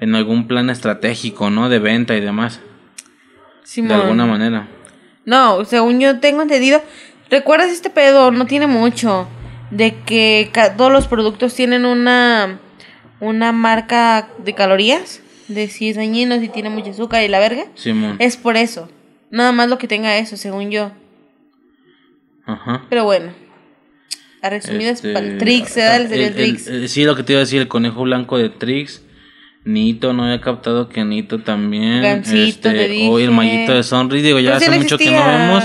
en 0.00 0.14
algún 0.14 0.46
plan 0.46 0.70
estratégico, 0.70 1.50
¿no? 1.50 1.68
De 1.68 1.80
venta 1.80 2.16
y 2.16 2.20
demás, 2.20 2.62
Simón. 3.62 3.88
de 3.88 3.94
alguna 3.94 4.24
manera. 4.24 4.68
No, 5.28 5.64
según 5.66 6.00
yo 6.00 6.20
tengo 6.20 6.40
entendido. 6.40 6.82
¿Recuerdas 7.28 7.68
este 7.70 7.90
pedo? 7.90 8.30
No 8.30 8.46
tiene 8.46 8.66
mucho. 8.66 9.28
De 9.70 9.94
que 10.06 10.50
todos 10.78 10.90
los 10.90 11.06
productos 11.06 11.54
tienen 11.54 11.84
una. 11.84 12.58
Una 13.20 13.52
marca 13.52 14.30
de 14.38 14.54
calorías. 14.54 15.20
De 15.48 15.68
si 15.68 15.90
es 15.90 15.96
dañino, 15.96 16.40
si 16.40 16.48
tiene 16.48 16.70
mucho 16.70 16.90
azúcar 16.92 17.22
y 17.24 17.28
la 17.28 17.40
verga. 17.40 17.64
Simón. 17.74 18.16
Es 18.20 18.38
por 18.38 18.56
eso. 18.56 18.88
Nada 19.30 19.52
más 19.52 19.68
lo 19.68 19.76
que 19.76 19.86
tenga 19.86 20.16
eso, 20.16 20.38
según 20.38 20.70
yo. 20.70 20.92
Ajá. 22.46 22.86
Pero 22.88 23.04
bueno. 23.04 23.32
A 24.40 24.48
resumidas, 24.48 24.96
Este, 24.96 25.12
para 25.12 25.26
el 25.26 25.36
Trix, 25.36 25.76
¿eh? 25.76 25.96
El- 26.68 26.88
sí, 26.88 27.04
lo 27.04 27.16
que 27.16 27.22
te 27.22 27.32
iba 27.34 27.40
a 27.40 27.44
decir, 27.44 27.60
el 27.60 27.68
conejo 27.68 28.02
blanco 28.04 28.38
de 28.38 28.48
Trix. 28.48 29.02
Nito, 29.68 30.12
no 30.14 30.24
había 30.24 30.40
captado 30.40 30.88
que 30.88 31.04
Nito 31.04 31.40
también. 31.40 32.00
Gansito, 32.02 32.70
te 32.70 32.88
dije. 32.88 33.08
Hoy 33.08 33.24
el 33.24 33.30
maguito 33.32 33.74
de 33.74 33.82
Sonrix. 33.82 34.22
Digo, 34.22 34.38
ya 34.38 34.52
Pero 34.52 34.60
sí 34.60 34.64
hace 34.66 34.76
no 34.76 34.82
mucho 34.82 34.98
que 34.98 35.10
no 35.10 35.26
vemos. 35.26 35.64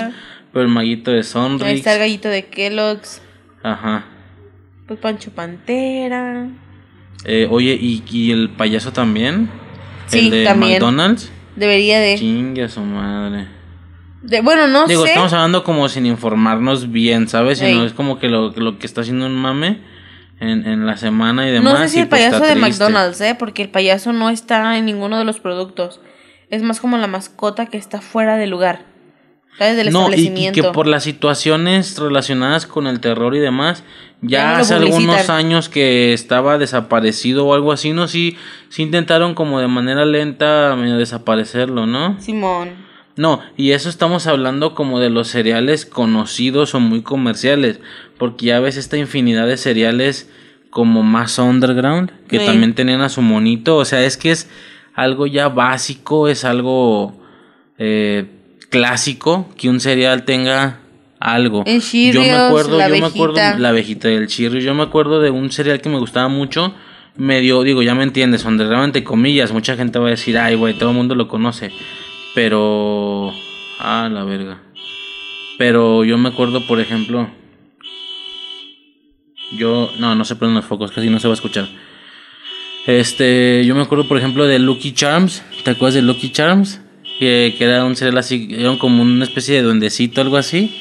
Pero 0.51 0.65
el 0.65 0.72
maguito 0.72 1.12
de 1.12 1.17
Ahí 1.17 1.24
Sonrix. 1.24 1.72
está 1.77 1.93
el 1.93 2.00
gallito 2.00 2.27
de 2.27 2.45
Kellogg's. 2.45 3.22
Ajá. 3.63 4.05
Pues 4.88 5.00
Pancho 5.00 5.31
Pantera. 5.31 6.50
Eh, 7.25 7.48
oye, 7.50 7.77
¿y, 7.79 8.03
y 8.12 8.31
el 8.31 8.50
payaso 8.50 8.91
también? 8.91 9.50
Sí, 10.07 10.19
el 10.25 10.31
de 10.31 10.43
también. 10.43 10.74
McDonald's. 10.74 11.31
Debería 11.55 12.00
de. 12.00 12.17
Chingue 12.17 12.63
a 12.63 12.69
su 12.69 12.81
madre. 12.81 13.48
de 14.22 14.41
bueno, 14.41 14.67
no 14.67 14.86
Digo, 14.86 15.03
sé. 15.03 15.10
estamos 15.12 15.31
hablando 15.31 15.63
como 15.63 15.88
sin 15.88 16.05
informarnos 16.05 16.91
bien, 16.91 17.29
¿sabes? 17.29 17.60
Sino 17.60 17.81
Ey. 17.81 17.86
es 17.86 17.93
como 17.93 18.19
que 18.19 18.27
lo, 18.27 18.50
lo 18.51 18.77
que 18.79 18.86
está 18.86 19.00
haciendo 19.01 19.25
un 19.27 19.36
mame 19.36 19.79
en, 20.52 20.68
en 20.68 20.86
la 20.86 20.98
semana 20.98 21.44
y 21.48 21.52
No 21.52 21.56
demás. 21.72 21.80
sé 21.80 21.88
si 21.90 22.00
el 22.02 22.08
payaso 22.08 22.40
de 22.40 22.52
triste. 22.54 22.60
McDonald's, 22.60 23.22
¿eh? 23.22 23.36
Porque 23.38 23.62
el 23.64 23.70
payaso 23.70 24.14
no 24.14 24.30
está 24.30 24.78
en 24.78 24.86
ninguno 24.86 25.18
de 25.18 25.26
los 25.26 25.40
productos. 25.40 26.00
Es 26.50 26.62
más 26.64 26.80
como 26.80 26.98
la 26.98 27.08
mascota 27.08 27.66
que 27.68 27.78
está 27.78 28.02
fuera 28.02 28.38
del 28.38 28.50
lugar. 28.50 28.86
¿Sabes? 29.58 29.76
Del 29.78 29.92
No, 29.92 30.00
y- 30.00 30.02
y, 30.02 30.06
establecimiento. 30.06 30.62
que 30.62 30.70
por 30.74 30.88
las 30.88 31.04
situaciones 31.04 31.98
relacionadas 32.00 32.66
con 32.66 32.88
el 32.88 33.00
terror 33.00 33.36
y 33.36 33.40
demás, 33.40 33.84
Ya 34.22 34.54
no 34.54 34.58
hace 34.62 34.74
algunos 34.76 35.30
años 35.30 35.68
que 35.70 36.14
estaba 36.14 36.58
desaparecido 36.58 37.46
o 37.46 37.54
algo 37.54 37.72
así, 37.72 37.92
¿no? 37.94 38.08
Sí, 38.08 38.38
sí 38.70 38.82
intentaron 38.82 39.36
como 39.36 39.60
de 39.60 39.68
manera 39.68 40.06
lenta 40.06 40.76
medio 40.78 40.98
desaparecerlo, 40.98 41.86
¿no? 41.86 42.20
Simón. 42.22 42.70
No, 43.15 43.41
y 43.58 43.72
eso 43.72 43.89
estamos 43.89 44.25
hablando 44.25 44.74
como 44.74 45.00
de 45.00 45.10
los 45.12 45.27
cereales 45.27 45.86
conocidos 45.86 46.74
o 46.74 46.79
muy 46.79 47.01
comerciales, 47.03 47.79
porque 48.17 48.48
ya 48.48 48.60
ves 48.60 48.75
esta 48.77 48.98
infinidad 48.98 49.46
de 49.48 49.58
cereales 49.58 50.29
como 50.72 51.03
más 51.03 51.38
underground, 51.38 52.12
que 52.27 52.39
Sí. 52.39 52.46
también 52.48 52.74
tenían 52.74 53.01
a 53.01 53.10
su 53.10 53.22
monito, 53.22 53.77
o 53.77 53.86
sea, 53.86 54.03
es 54.03 54.17
que 54.17 54.32
es 54.32 54.50
algo 54.96 55.27
ya 55.27 55.50
básico, 55.50 56.27
es 56.27 56.43
algo 56.46 57.20
eh, 57.77 58.25
clásico 58.70 59.48
que 59.58 59.70
un 59.70 59.79
cereal 59.79 60.25
tenga 60.25 60.79
algo. 61.20 61.63
El 61.67 61.79
yo 61.82 61.86
me 61.86 62.25
Cheerios, 62.25 62.38
acuerdo, 62.38 62.77
la 62.77 62.89
yo 62.89 62.96
me 62.98 63.05
acuerdo 63.05 63.36
abejita. 63.39 63.60
la 63.60 63.70
abejita 63.70 64.08
del 64.08 64.27
chirro, 64.27 64.60
yo 64.60 64.74
me 64.74 64.84
acuerdo 64.84 65.22
de 65.22 65.29
un 65.29 65.51
cereal 65.51 65.82
que 65.82 65.89
me 65.89 66.00
gustaba 66.00 66.27
mucho, 66.27 66.74
medio, 67.15 67.62
digo, 67.62 67.84
ya 67.84 67.93
me 67.93 68.03
entiendes, 68.03 68.43
underground 68.46 68.86
entre 68.86 69.03
comillas, 69.03 69.51
mucha 69.51 69.75
gente 69.75 70.00
va 70.00 70.08
a 70.08 70.12
decir, 70.12 70.38
ay, 70.38 70.55
güey, 70.55 70.74
todo 70.77 70.89
el 70.89 70.96
mundo 70.96 71.13
lo 71.15 71.27
conoce. 71.27 71.72
Pero. 72.34 73.34
Ah, 73.80 74.10
la 74.12 74.24
verga. 74.24 74.62
Pero 75.58 76.04
yo 76.04 76.18
me 76.18 76.30
acuerdo, 76.30 76.66
por 76.66 76.80
ejemplo. 76.80 77.30
Yo. 79.58 79.92
No, 80.00 80.16
no 80.16 80.25
se 80.25 80.36
prenden 80.36 80.56
los 80.56 80.66
focos, 80.66 80.92
casi 80.92 81.10
no 81.10 81.20
se 81.20 81.28
va 81.28 81.34
a 81.34 81.36
escuchar. 81.36 81.68
Este. 82.88 83.63
Yo 83.66 83.75
me 83.75 83.82
acuerdo, 83.82 84.08
por 84.08 84.18
ejemplo, 84.18 84.46
de 84.46 84.60
Lucky 84.60 84.94
Charms. 84.94 85.44
¿Te 85.63 85.72
acuerdas 85.72 85.96
de 85.96 86.02
Lucky 86.02 86.32
Charms? 86.32 86.82
Que, 87.20 87.56
que 87.58 87.63
era 87.63 87.86
un 87.86 87.96
cereal 87.96 88.18
así. 88.18 88.48
Era 88.52 88.78
como 88.78 89.04
una 89.04 89.24
especie 89.24 89.56
de 89.56 89.62
duendecito, 89.62 90.22
algo 90.22 90.38
así. 90.38 90.75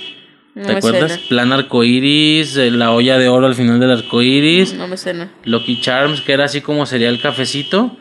¿Te 0.55 0.73
acuerdas? 0.73 1.19
Plan 1.29 1.51
arcoiris, 1.53 2.57
eh, 2.59 2.71
la 2.71 2.93
olla 2.93 3.19
de 3.19 3.29
oro 3.29 3.47
al 3.47 3.55
final 3.55 3.81
del 3.81 3.91
arcoiris. 3.91 4.75
No 4.75 4.87
me 4.87 4.99
suena. 4.99 5.31
Lucky 5.45 5.81
Charms, 5.81 6.21
que 6.21 6.33
era 6.33 6.45
así 6.45 6.61
como 6.61 6.85
sería 6.85 7.09
el 7.09 7.21
cafecito, 7.21 7.97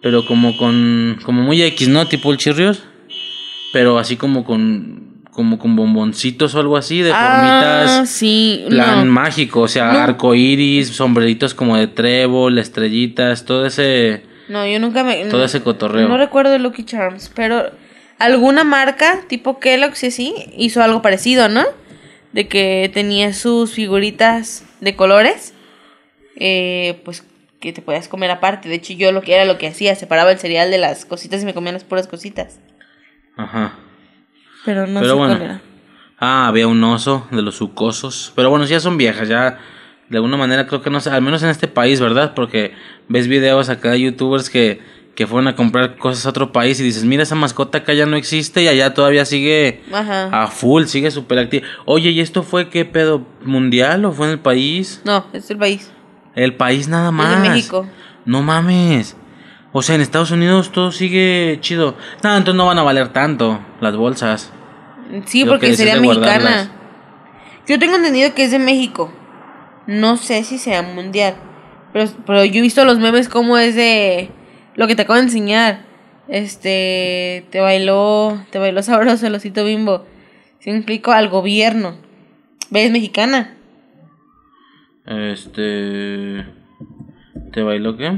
pero 0.00 0.24
como 0.24 0.56
con, 0.56 1.18
como 1.22 1.42
muy 1.42 1.62
X, 1.62 1.88
¿no? 1.88 2.06
Tipo 2.08 2.32
el 2.32 2.38
chirrios, 2.38 2.82
pero 3.72 3.98
así 3.98 4.16
como 4.16 4.44
con, 4.44 5.22
como 5.30 5.58
con 5.58 5.74
bomboncitos 5.76 6.54
o 6.54 6.60
algo 6.60 6.76
así, 6.76 7.00
de 7.00 7.10
Ah, 7.14 7.84
formitas, 7.86 8.10
sí. 8.10 8.64
plan 8.68 9.06
no. 9.06 9.12
mágico, 9.12 9.60
o 9.62 9.68
sea, 9.68 9.92
No. 9.92 9.98
arco 9.98 10.34
iris, 10.34 10.88
sombreritos 10.88 11.54
como 11.54 11.76
de 11.76 11.86
trébol, 11.86 12.58
estrellitas, 12.58 13.44
todo 13.44 13.64
ese, 13.66 14.22
No, 14.48 14.66
yo 14.66 14.78
nunca 14.78 15.02
me. 15.04 15.24
todo 15.26 15.44
ese 15.44 15.62
cotorreo. 15.62 16.08
No 16.08 16.18
recuerdo 16.18 16.58
Lucky 16.58 16.84
Charms, 16.84 17.30
pero 17.34 17.70
alguna 18.18 18.62
marca 18.64 19.20
tipo 19.28 19.58
Kellogg's 19.58 20.02
y 20.04 20.06
así 20.08 20.34
hizo 20.56 20.82
algo 20.82 21.00
parecido, 21.02 21.48
¿no? 21.48 21.64
De 22.32 22.48
que 22.48 22.90
tenía 22.92 23.32
sus 23.34 23.72
figuritas 23.72 24.64
de 24.80 24.96
colores, 24.96 25.54
eh, 26.36 27.00
pues 27.04 27.24
que 27.60 27.72
te 27.72 27.82
podías 27.82 28.08
comer 28.08 28.30
aparte. 28.30 28.68
De 28.68 28.74
hecho, 28.76 28.92
yo 28.94 29.12
lo 29.12 29.20
que 29.22 29.34
era 29.34 29.44
lo 29.44 29.58
que 29.58 29.68
hacía, 29.68 29.94
separaba 29.94 30.32
el 30.32 30.38
cereal 30.38 30.70
de 30.70 30.78
las 30.78 31.04
cositas 31.04 31.42
y 31.42 31.44
me 31.44 31.54
comía 31.54 31.72
las 31.72 31.84
puras 31.84 32.08
cositas. 32.08 32.58
Ajá. 33.42 33.72
Pero 34.64 34.86
no 34.86 35.00
Pero 35.00 35.12
sé 35.14 35.18
bueno. 35.18 35.36
cuál 35.36 35.42
era. 35.50 35.60
Ah, 36.18 36.46
había 36.46 36.68
un 36.68 36.82
oso 36.84 37.26
de 37.30 37.42
los 37.42 37.56
sucosos. 37.56 38.32
Pero 38.36 38.48
bueno, 38.50 38.64
ya 38.64 38.78
son 38.80 38.96
viejas, 38.96 39.28
ya 39.28 39.58
de 40.08 40.16
alguna 40.18 40.36
manera 40.36 40.66
creo 40.66 40.82
que 40.82 40.90
no 40.90 41.00
sé, 41.00 41.10
al 41.10 41.22
menos 41.22 41.42
en 41.42 41.48
este 41.48 41.68
país, 41.68 41.98
¿verdad? 42.00 42.34
Porque 42.34 42.74
ves 43.08 43.26
videos 43.28 43.68
acá 43.70 43.90
de 43.92 44.00
youtubers 44.02 44.50
que, 44.50 44.80
que 45.16 45.26
fueron 45.26 45.48
a 45.48 45.56
comprar 45.56 45.96
cosas 45.96 46.24
a 46.26 46.28
otro 46.28 46.52
país 46.52 46.78
y 46.78 46.84
dices, 46.84 47.04
mira, 47.04 47.22
esa 47.24 47.34
mascota 47.34 47.78
acá 47.78 47.92
ya 47.94 48.06
no 48.06 48.16
existe 48.16 48.62
y 48.62 48.68
allá 48.68 48.94
todavía 48.94 49.24
sigue 49.24 49.82
Ajá. 49.92 50.42
a 50.42 50.46
full, 50.48 50.84
sigue 50.84 51.10
súper 51.10 51.38
activa. 51.40 51.66
Oye, 51.86 52.10
¿y 52.10 52.20
esto 52.20 52.42
fue 52.44 52.68
qué 52.68 52.84
pedo? 52.84 53.26
¿Mundial 53.44 54.04
o 54.04 54.12
fue 54.12 54.26
en 54.26 54.32
el 54.34 54.38
país? 54.38 55.00
No, 55.04 55.26
es 55.32 55.50
el 55.50 55.56
país. 55.58 55.90
El 56.36 56.54
país 56.54 56.86
nada 56.88 57.08
Es 57.08 57.12
más. 57.14 57.42
de 57.42 57.48
México. 57.48 57.88
No 58.24 58.42
mames. 58.42 59.16
O 59.72 59.80
sea, 59.82 59.94
en 59.94 60.00
Estados 60.02 60.30
Unidos 60.30 60.70
todo 60.70 60.92
sigue 60.92 61.58
chido. 61.60 61.96
No, 62.22 62.36
entonces 62.36 62.56
no 62.56 62.66
van 62.66 62.78
a 62.78 62.82
valer 62.82 63.08
tanto 63.08 63.58
las 63.80 63.96
bolsas. 63.96 64.52
Sí, 65.24 65.40
Lo 65.40 65.46
que 65.46 65.50
porque 65.52 65.76
sería 65.76 65.96
mexicana. 65.96 66.20
guardarlas. 66.20 66.70
Yo 67.66 67.78
tengo 67.78 67.96
entendido 67.96 68.34
que 68.34 68.44
es 68.44 68.50
de 68.50 68.58
México. 68.58 69.12
No 69.86 70.16
sé 70.16 70.44
si 70.44 70.58
sea 70.58 70.82
mundial. 70.82 71.34
Pero, 71.92 72.10
pero 72.26 72.44
yo 72.44 72.58
he 72.58 72.62
visto 72.62 72.84
los 72.84 72.98
memes 72.98 73.28
como 73.28 73.56
es 73.58 73.74
de 73.74 74.30
lo 74.74 74.86
que 74.86 74.94
te 74.94 75.02
acabo 75.02 75.16
de 75.18 75.24
enseñar. 75.24 75.84
Este, 76.28 77.46
te 77.50 77.60
bailó, 77.60 78.42
te 78.50 78.58
bailó 78.58 78.82
sabroso 78.82 79.26
el 79.26 79.34
osito 79.34 79.64
bimbo. 79.64 80.06
Si 80.60 80.70
me 80.70 80.76
explico 80.76 81.12
al 81.12 81.28
gobierno. 81.28 81.96
¿Ves 82.70 82.90
mexicana? 82.90 83.54
Este. 85.06 86.46
¿Te 87.52 87.62
bailó 87.62 87.96
qué? 87.96 88.12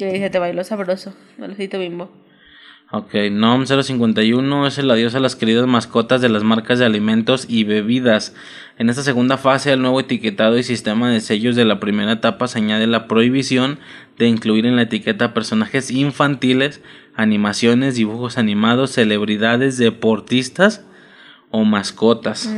Que 0.00 0.06
le 0.06 0.12
dice, 0.14 0.30
te 0.30 0.38
bailó 0.38 0.64
sabroso 0.64 1.14
el 1.36 1.50
osito 1.50 1.78
bimbo. 1.78 2.10
Ok, 2.90 3.12
NOM 3.30 3.66
051 3.66 4.66
es 4.66 4.78
el 4.78 4.90
adiós 4.90 5.14
a 5.14 5.20
las 5.20 5.36
queridas 5.36 5.66
mascotas 5.66 6.22
de 6.22 6.30
las 6.30 6.42
marcas 6.42 6.78
de 6.78 6.86
alimentos 6.86 7.44
y 7.50 7.64
bebidas. 7.64 8.34
En 8.78 8.88
esta 8.88 9.02
segunda 9.02 9.36
fase 9.36 9.72
al 9.72 9.82
nuevo 9.82 10.00
etiquetado 10.00 10.56
y 10.56 10.62
sistema 10.62 11.10
de 11.10 11.20
sellos 11.20 11.54
de 11.54 11.66
la 11.66 11.80
primera 11.80 12.12
etapa 12.12 12.48
se 12.48 12.60
añade 12.60 12.86
la 12.86 13.08
prohibición 13.08 13.78
de 14.16 14.26
incluir 14.28 14.64
en 14.64 14.76
la 14.76 14.82
etiqueta 14.84 15.34
personajes 15.34 15.90
infantiles, 15.90 16.80
animaciones, 17.14 17.94
dibujos 17.94 18.38
animados, 18.38 18.92
celebridades, 18.92 19.76
deportistas 19.76 20.86
o 21.50 21.66
mascotas. 21.66 22.50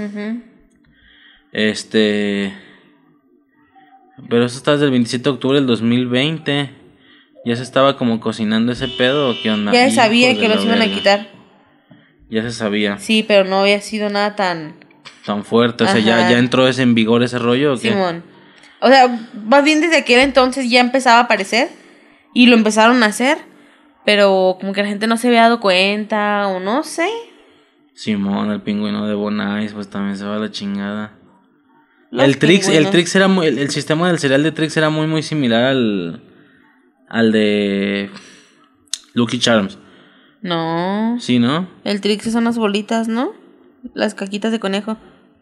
Este. 1.50 2.54
Pero 4.30 4.44
eso 4.44 4.58
está 4.58 4.74
desde 4.74 4.84
el 4.84 4.92
27 4.92 5.24
de 5.24 5.30
octubre 5.30 5.58
del 5.58 5.66
2020. 5.66 6.81
¿Ya 7.44 7.56
se 7.56 7.62
estaba 7.62 7.96
como 7.96 8.20
cocinando 8.20 8.72
ese 8.72 8.88
pedo 8.88 9.30
o 9.30 9.34
qué 9.42 9.50
onda? 9.50 9.72
Ya 9.72 9.88
se 9.88 9.96
sabía 9.96 10.38
que 10.38 10.48
los 10.48 10.64
iban 10.64 10.80
a 10.80 10.86
quitar. 10.86 11.28
Ya 12.30 12.42
se 12.42 12.52
sabía. 12.52 12.98
Sí, 12.98 13.24
pero 13.26 13.44
no 13.44 13.60
había 13.60 13.80
sido 13.80 14.08
nada 14.08 14.36
tan... 14.36 14.76
Tan 15.26 15.44
fuerte. 15.44 15.84
O 15.84 15.86
sea, 15.86 15.98
ya, 15.98 16.30
ya 16.30 16.38
entró 16.38 16.66
ese 16.66 16.82
en 16.82 16.94
vigor 16.94 17.22
ese 17.22 17.38
rollo 17.38 17.74
o 17.74 17.78
qué? 17.78 17.90
Simón. 17.90 18.24
O 18.80 18.88
sea, 18.88 19.06
más 19.44 19.64
bien 19.64 19.80
desde 19.80 19.98
aquel 19.98 20.20
entonces 20.20 20.68
ya 20.70 20.80
empezaba 20.80 21.18
a 21.18 21.22
aparecer 21.24 21.68
y 22.34 22.46
lo 22.46 22.56
empezaron 22.56 23.02
a 23.02 23.06
hacer, 23.06 23.38
pero 24.04 24.56
como 24.60 24.72
que 24.72 24.82
la 24.82 24.88
gente 24.88 25.06
no 25.06 25.16
se 25.16 25.28
había 25.28 25.42
dado 25.42 25.60
cuenta 25.60 26.48
o 26.48 26.58
no 26.58 26.82
sé. 26.82 27.08
Simón, 27.94 28.50
el 28.50 28.62
pingüino 28.62 29.06
de 29.06 29.14
Bonais, 29.14 29.72
pues 29.72 29.88
también 29.88 30.16
se 30.16 30.24
va 30.24 30.36
a 30.36 30.38
la 30.38 30.50
chingada. 30.50 31.12
Los 32.10 32.24
el 32.24 32.38
Trix, 32.38 32.68
el. 32.68 32.90
Trix 32.90 33.14
era 33.14 33.28
muy, 33.28 33.46
el, 33.46 33.58
el 33.58 33.70
sistema 33.70 34.08
del 34.08 34.18
cereal 34.18 34.42
de 34.42 34.52
Trix 34.52 34.76
era 34.76 34.90
muy 34.90 35.06
muy 35.06 35.22
similar 35.22 35.64
al 35.64 36.22
al 37.12 37.30
de 37.30 38.10
Lucky 39.14 39.38
Charms. 39.38 39.78
No. 40.40 41.16
Sí, 41.20 41.38
¿no? 41.38 41.68
El 41.84 42.00
Trix 42.00 42.32
son 42.32 42.44
las 42.44 42.58
bolitas, 42.58 43.06
¿no? 43.06 43.32
Las 43.94 44.14
caquitas 44.14 44.50
de 44.50 44.58
conejo. 44.58 44.96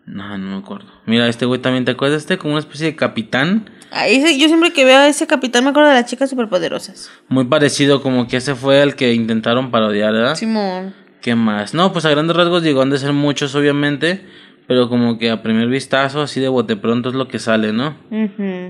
No, 0.04 0.36
no 0.36 0.50
me 0.50 0.56
acuerdo. 0.62 0.88
Mira, 1.06 1.28
este 1.28 1.46
güey 1.46 1.60
también 1.62 1.84
te 1.84 1.92
acuerdas 1.92 2.22
este 2.22 2.36
como 2.38 2.54
una 2.54 2.60
especie 2.60 2.86
de 2.86 2.96
capitán, 2.96 3.70
Ah, 3.92 4.06
ese- 4.06 4.38
yo 4.38 4.46
siempre 4.46 4.72
que 4.72 4.84
veo 4.84 4.98
a 4.98 5.08
ese 5.08 5.26
capitán 5.26 5.64
me 5.64 5.70
acuerdo 5.70 5.88
de 5.88 5.96
las 5.96 6.06
chicas 6.08 6.30
superpoderosas. 6.30 7.10
muy 7.28 7.44
parecido 7.46 8.02
como 8.02 8.28
que 8.28 8.36
ese 8.36 8.54
fue 8.54 8.82
el 8.82 8.94
que 8.94 9.12
intentaron 9.14 9.70
parodiar, 9.72 10.12
¿verdad? 10.12 10.36
Simón. 10.36 10.94
¿Qué 11.20 11.34
más? 11.34 11.74
No, 11.74 11.92
pues 11.92 12.04
a 12.04 12.10
grandes 12.10 12.36
rasgos 12.36 12.62
digo, 12.62 12.82
han 12.82 12.90
de 12.90 12.98
ser 12.98 13.12
muchos 13.12 13.54
obviamente, 13.56 14.24
pero 14.68 14.88
como 14.88 15.18
que 15.18 15.30
a 15.30 15.42
primer 15.42 15.68
vistazo 15.68 16.22
así 16.22 16.40
de 16.40 16.48
bote 16.48 16.76
pronto 16.76 17.08
es 17.08 17.14
lo 17.16 17.26
que 17.28 17.38
sale, 17.40 17.72
¿no? 17.72 17.96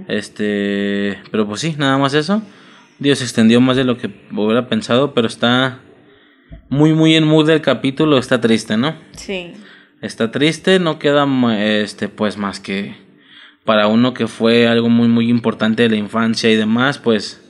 Este, 0.09 1.19
pero 1.31 1.47
pues 1.47 1.61
sí, 1.61 1.75
nada 1.79 1.99
más 1.99 2.15
eso. 2.15 2.43
Dios 3.01 3.19
se 3.19 3.25
extendió 3.25 3.61
más 3.61 3.77
de 3.77 3.85
lo 3.85 3.97
que 3.99 4.11
hubiera 4.33 4.69
pensado, 4.69 5.13
pero 5.15 5.27
está 5.27 5.81
muy, 6.69 6.93
muy 6.93 7.17
en 7.17 7.25
mood 7.27 7.47
del 7.47 7.61
capítulo. 7.63 8.19
Está 8.19 8.41
triste, 8.41 8.77
¿no? 8.77 8.95
Sí. 9.13 9.53
Está 10.01 10.31
triste, 10.31 10.79
no 10.79 10.99
queda, 10.99 11.27
este, 11.59 12.09
pues 12.09 12.37
más 12.37 12.61
que 12.61 12.95
para 13.65 13.87
uno 13.89 14.15
que 14.15 14.27
fue 14.27 14.67
algo 14.69 14.89
muy, 14.89 15.09
muy 15.09 15.29
importante 15.29 15.83
de 15.83 15.91
la 15.91 15.97
infancia 15.97 16.51
y 16.51 16.57
demás, 16.57 16.99
pues 16.99 17.43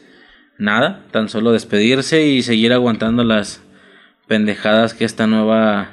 nada, 0.59 1.05
tan 1.13 1.29
solo 1.29 1.53
despedirse 1.53 2.27
y 2.27 2.43
seguir 2.43 2.73
aguantando 2.73 3.23
las 3.25 3.63
pendejadas 4.27 4.95
que 4.95 5.05
esta 5.05 5.27
nueva 5.27 5.91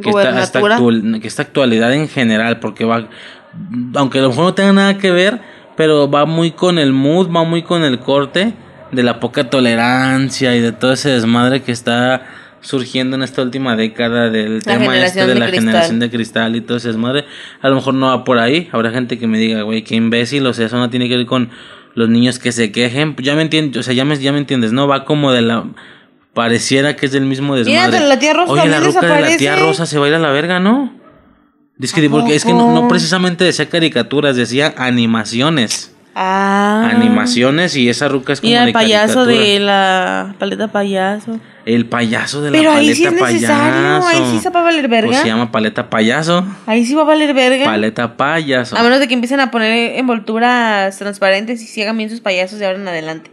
que 0.00 0.08
esta, 0.10 0.40
esta 0.40 0.60
Gobernatura. 0.60 0.74
actual- 0.76 1.20
que 1.20 1.28
esta 1.28 1.42
actualidad 1.42 1.92
en 1.94 2.08
general, 2.08 2.60
porque 2.60 2.84
va, 2.84 3.08
aunque 3.94 4.18
a 4.18 4.22
lo 4.22 4.28
mejor 4.30 4.44
no 4.44 4.54
tenga 4.54 4.72
nada 4.72 4.98
que 4.98 5.10
ver, 5.10 5.40
pero 5.76 6.10
va 6.10 6.24
muy 6.26 6.52
con 6.52 6.78
el 6.78 6.92
mood, 6.92 7.30
va 7.34 7.44
muy 7.44 7.62
con 7.62 7.82
el 7.82 7.98
corte 7.98 8.52
de 8.92 9.02
la 9.02 9.20
poca 9.20 9.50
tolerancia 9.50 10.54
y 10.54 10.60
de 10.60 10.72
todo 10.72 10.92
ese 10.92 11.10
desmadre 11.10 11.62
que 11.62 11.72
está 11.72 12.26
surgiendo 12.60 13.16
en 13.16 13.22
esta 13.22 13.42
última 13.42 13.74
década 13.74 14.30
del 14.30 14.58
La 14.58 14.78
tema 14.78 14.98
este 15.04 15.26
de 15.26 15.34
la 15.34 15.48
generación 15.48 15.98
de 15.98 16.10
cristal 16.10 16.54
y 16.54 16.60
todo 16.60 16.76
ese 16.76 16.88
desmadre. 16.88 17.24
A 17.60 17.68
lo 17.68 17.74
mejor 17.74 17.94
no 17.94 18.06
va 18.06 18.24
por 18.24 18.38
ahí, 18.38 18.68
habrá 18.70 18.90
gente 18.90 19.18
que 19.18 19.26
me 19.26 19.38
diga, 19.38 19.62
güey, 19.62 19.82
qué 19.82 19.96
imbécil, 19.96 20.46
o 20.46 20.52
sea, 20.52 20.66
eso 20.66 20.78
no 20.78 20.88
tiene 20.88 21.08
que 21.08 21.16
ver 21.16 21.26
con 21.26 21.50
los 21.94 22.08
niños 22.08 22.38
que 22.38 22.52
se 22.52 22.70
quejen, 22.70 23.16
ya 23.16 23.34
me 23.34 23.42
entiendes, 23.42 23.80
o 23.80 23.82
sea, 23.82 23.92
ya 23.92 24.04
me, 24.04 24.16
ya 24.16 24.32
me 24.32 24.38
entiendes, 24.38 24.72
no 24.72 24.86
va 24.86 25.04
como 25.04 25.32
de 25.32 25.42
la 25.42 25.64
pareciera 26.34 26.96
que 26.96 27.06
es 27.06 27.12
del 27.12 27.26
mismo 27.26 27.54
Mira, 27.54 27.88
desmadre. 27.88 28.08
la 28.08 28.18
tía 28.18 28.32
Rosa 28.32 28.52
Oye, 28.52 28.68
la 28.68 28.80
ruca 28.80 29.06
de 29.06 29.20
la 29.20 29.36
tía. 29.36 29.56
Rosa 29.56 29.86
se 29.86 29.98
va 29.98 30.06
a 30.06 30.08
ir 30.08 30.14
a 30.14 30.18
la 30.18 30.30
verga, 30.30 30.60
¿no? 30.60 30.92
Dice 31.76 32.00
que 32.00 32.06
¿A 32.06 32.10
porque 32.10 32.34
es 32.34 32.44
que 32.44 32.52
no, 32.52 32.86
precisamente 32.88 33.44
decía 33.44 33.68
caricaturas, 33.68 34.36
decía 34.36 34.74
animaciones. 34.76 35.91
Ah. 36.14 36.90
Animaciones 36.92 37.74
y 37.76 37.88
esa 37.88 38.08
ruca 38.08 38.34
es 38.34 38.40
como 38.40 38.52
de 38.52 38.58
el 38.62 38.72
payaso 38.72 39.24
caricatura. 39.24 39.48
de 39.52 39.60
la 39.60 40.34
paleta 40.38 40.68
payaso. 40.68 41.40
El 41.64 41.86
payaso 41.86 42.42
de 42.42 42.50
la 42.50 42.58
Pero 42.58 42.70
ahí 42.72 42.76
paleta 42.88 42.96
sí 42.96 43.04
es 43.04 43.12
necesario, 43.12 44.00
payaso. 44.00 44.08
ahí 44.08 44.30
sí 44.32 44.38
se 44.40 44.50
va 44.50 44.60
a 44.60 44.62
valer 44.64 44.88
verga. 44.88 45.06
Pues 45.06 45.18
se 45.20 45.26
llama 45.26 45.50
paleta 45.52 45.88
payaso. 45.88 46.46
Ahí 46.66 46.84
sí 46.84 46.94
va 46.94 47.02
a 47.02 47.04
valer 47.06 47.32
verga. 47.32 47.64
Paleta 47.64 48.16
payaso. 48.16 48.76
A 48.76 48.82
menos 48.82 49.00
de 49.00 49.08
que 49.08 49.14
empiecen 49.14 49.40
a 49.40 49.50
poner 49.50 49.98
envolturas 49.98 50.98
transparentes 50.98 51.76
y 51.76 51.82
hagan 51.82 51.96
bien 51.96 52.10
sus 52.10 52.20
payasos 52.20 52.58
de 52.58 52.66
ahora 52.66 52.78
en 52.78 52.88
adelante. 52.88 53.30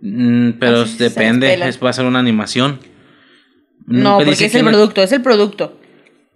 Mm, 0.00 0.52
pero 0.58 0.82
Así 0.82 0.96
se 0.96 1.04
depende, 1.04 1.54
es, 1.54 1.82
va 1.82 1.90
a 1.90 1.92
ser 1.92 2.04
una 2.04 2.18
animación. 2.18 2.80
No, 3.86 4.18
porque 4.18 4.46
es 4.46 4.54
el 4.54 4.64
producto, 4.64 5.02
es 5.02 5.12
el 5.12 5.22
producto. 5.22 5.78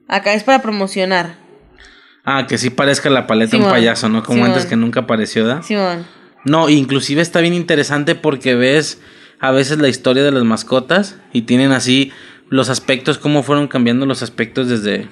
Acá 0.07 0.35
es 0.35 0.45
para 0.45 0.63
promocionar. 0.63 1.48
Ah, 2.31 2.47
que 2.47 2.59
sí 2.59 2.69
parezca 2.71 3.09
la 3.09 3.27
paleta 3.27 3.57
un 3.57 3.63
payaso, 3.65 4.09
¿no? 4.11 4.23
Como 4.23 4.37
Simón. 4.37 4.51
antes 4.51 4.67
que 4.67 4.77
nunca 4.77 5.01
apareció, 5.01 5.47
¿verdad? 5.47 5.63
Simón. 5.63 6.05
No, 6.45 6.69
inclusive 6.69 7.23
está 7.23 7.41
bien 7.41 7.55
interesante 7.55 8.15
porque 8.15 8.55
ves 8.55 9.01
a 9.41 9.51
veces 9.51 9.79
la 9.79 9.89
historia 9.89 10.23
de 10.23 10.31
las 10.33 10.45
mascotas 10.45 11.17
y 11.33 11.43
tienen 11.43 11.73
así 11.73 12.13
los 12.51 12.69
aspectos, 12.69 13.17
cómo 13.19 13.43
fueron 13.43 13.67
cambiando 13.69 14.05
los 14.05 14.23
aspectos 14.23 14.69
desde, 14.69 15.07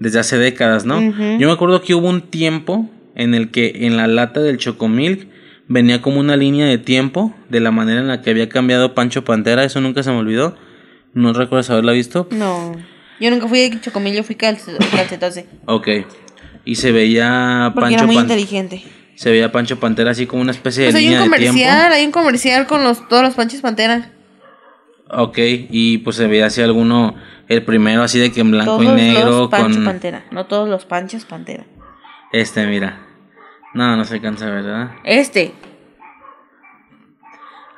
desde 0.00 0.18
hace 0.18 0.36
décadas, 0.38 0.84
¿no? 0.84 1.00
Yo 1.38 1.46
me 1.46 1.52
acuerdo 1.52 1.80
que 1.82 1.94
hubo 1.94 2.08
un 2.08 2.22
tiempo 2.22 2.90
en 3.14 3.34
el 3.34 3.50
que 3.50 3.86
en 3.86 3.96
la 3.96 4.06
lata 4.08 4.40
del 4.40 4.58
Chocomilk 4.58 5.28
venía 5.68 6.02
como 6.02 6.18
una 6.18 6.36
línea 6.36 6.66
de 6.66 6.78
tiempo 6.78 7.34
de 7.50 7.60
la 7.60 7.70
manera 7.70 8.00
en 8.00 8.08
la 8.08 8.20
que 8.20 8.30
había 8.30 8.48
cambiado 8.48 8.94
Pancho 8.94 9.22
Pantera, 9.24 9.62
eso 9.64 9.80
nunca 9.80 10.02
se 10.02 10.10
me 10.10 10.16
olvidó. 10.18 10.56
¿No 11.14 11.32
recuerdas 11.32 11.70
haberla 11.70 11.92
visto? 11.92 12.26
No. 12.32 12.74
Yo 13.20 13.30
nunca 13.30 13.46
fui 13.46 13.68
de 13.68 13.80
chocomil, 13.80 14.14
yo 14.14 14.24
fui 14.24 14.34
calce- 14.34 14.76
calcetose. 14.90 15.46
Ok. 15.66 15.88
Y 16.64 16.76
se 16.76 16.92
veía 16.92 17.70
Porque 17.74 17.86
Pancho 17.90 17.96
era 17.98 18.06
muy 18.06 18.14
Pan- 18.16 18.24
inteligente. 18.24 18.84
se 19.16 19.30
veía 19.30 19.50
Pancho 19.52 19.78
Pantera 19.80 20.10
así 20.12 20.26
como 20.26 20.42
una 20.42 20.52
especie 20.52 20.84
de 20.84 20.90
Pues 20.90 20.96
hay 20.96 21.04
línea 21.08 21.22
un 21.24 21.30
de 21.30 21.36
tiempo. 21.38 21.58
comercial, 21.58 21.92
hay 21.92 22.04
un 22.06 22.12
comercial 22.12 22.66
con 22.66 22.84
los, 22.84 23.08
todos 23.08 23.22
los 23.22 23.34
panches 23.34 23.60
pantera. 23.60 24.12
Ok, 25.10 25.38
y 25.38 25.98
pues 25.98 26.16
se 26.16 26.26
veía 26.26 26.46
así 26.46 26.62
alguno, 26.62 27.14
el 27.48 27.64
primero 27.64 28.02
así 28.02 28.18
de 28.18 28.32
que 28.32 28.40
en 28.40 28.50
blanco 28.50 28.78
Todos 28.78 28.92
y 28.98 29.02
negro 29.02 29.28
los 29.40 29.50
pancho 29.50 29.74
con 29.76 29.84
pantera. 29.84 30.24
No 30.30 30.46
todos 30.46 30.68
los 30.68 30.86
panchos 30.86 31.24
pantera. 31.24 31.64
este, 32.32 32.66
mira. 32.66 33.06
No, 33.74 33.96
no 33.96 34.04
se 34.04 34.20
cansa, 34.20 34.46
¿verdad? 34.46 34.92
Este. 35.04 35.52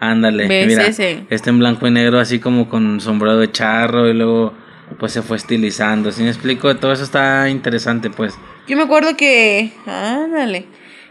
Ándale, 0.01 0.47
¿Ves 0.49 0.67
mira. 0.67 0.85
Este 1.31 1.51
en 1.51 1.59
blanco 1.59 1.87
y 1.87 1.91
negro 1.91 2.19
así 2.21 2.39
como 2.39 2.69
con 2.69 3.01
sombrero 3.01 3.39
de 3.39 3.51
charro 3.51 4.09
y 4.09 4.13
luego 4.15 4.53
pues 4.99 5.13
se 5.13 5.23
fue 5.23 5.37
estilizando. 5.37 6.11
¿Sí 6.13 6.23
me 6.23 6.29
explico? 6.29 6.77
Todo 6.77 6.93
eso 6.93 7.05
está 7.05 7.49
interesante, 7.49 8.11
pues. 8.11 8.35
Yo 8.67 8.77
me 8.77 8.83
acuerdo 8.83 9.17
que. 9.17 9.73
Ándale. 9.87 10.67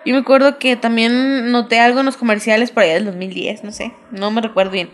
Yo 0.06 0.14
me 0.14 0.20
acuerdo 0.20 0.58
que 0.60 0.76
también 0.76 1.52
noté 1.52 1.80
algo 1.80 2.00
en 2.00 2.06
los 2.06 2.18
comerciales 2.18 2.72
por 2.72 2.84
allá 2.84 2.96
del 2.96 3.06
2010, 3.06 3.64
no 3.64 3.72
sé. 3.72 3.94
No 4.12 4.32
me 4.32 4.42
recuerdo 4.42 4.72
bien. 4.72 4.90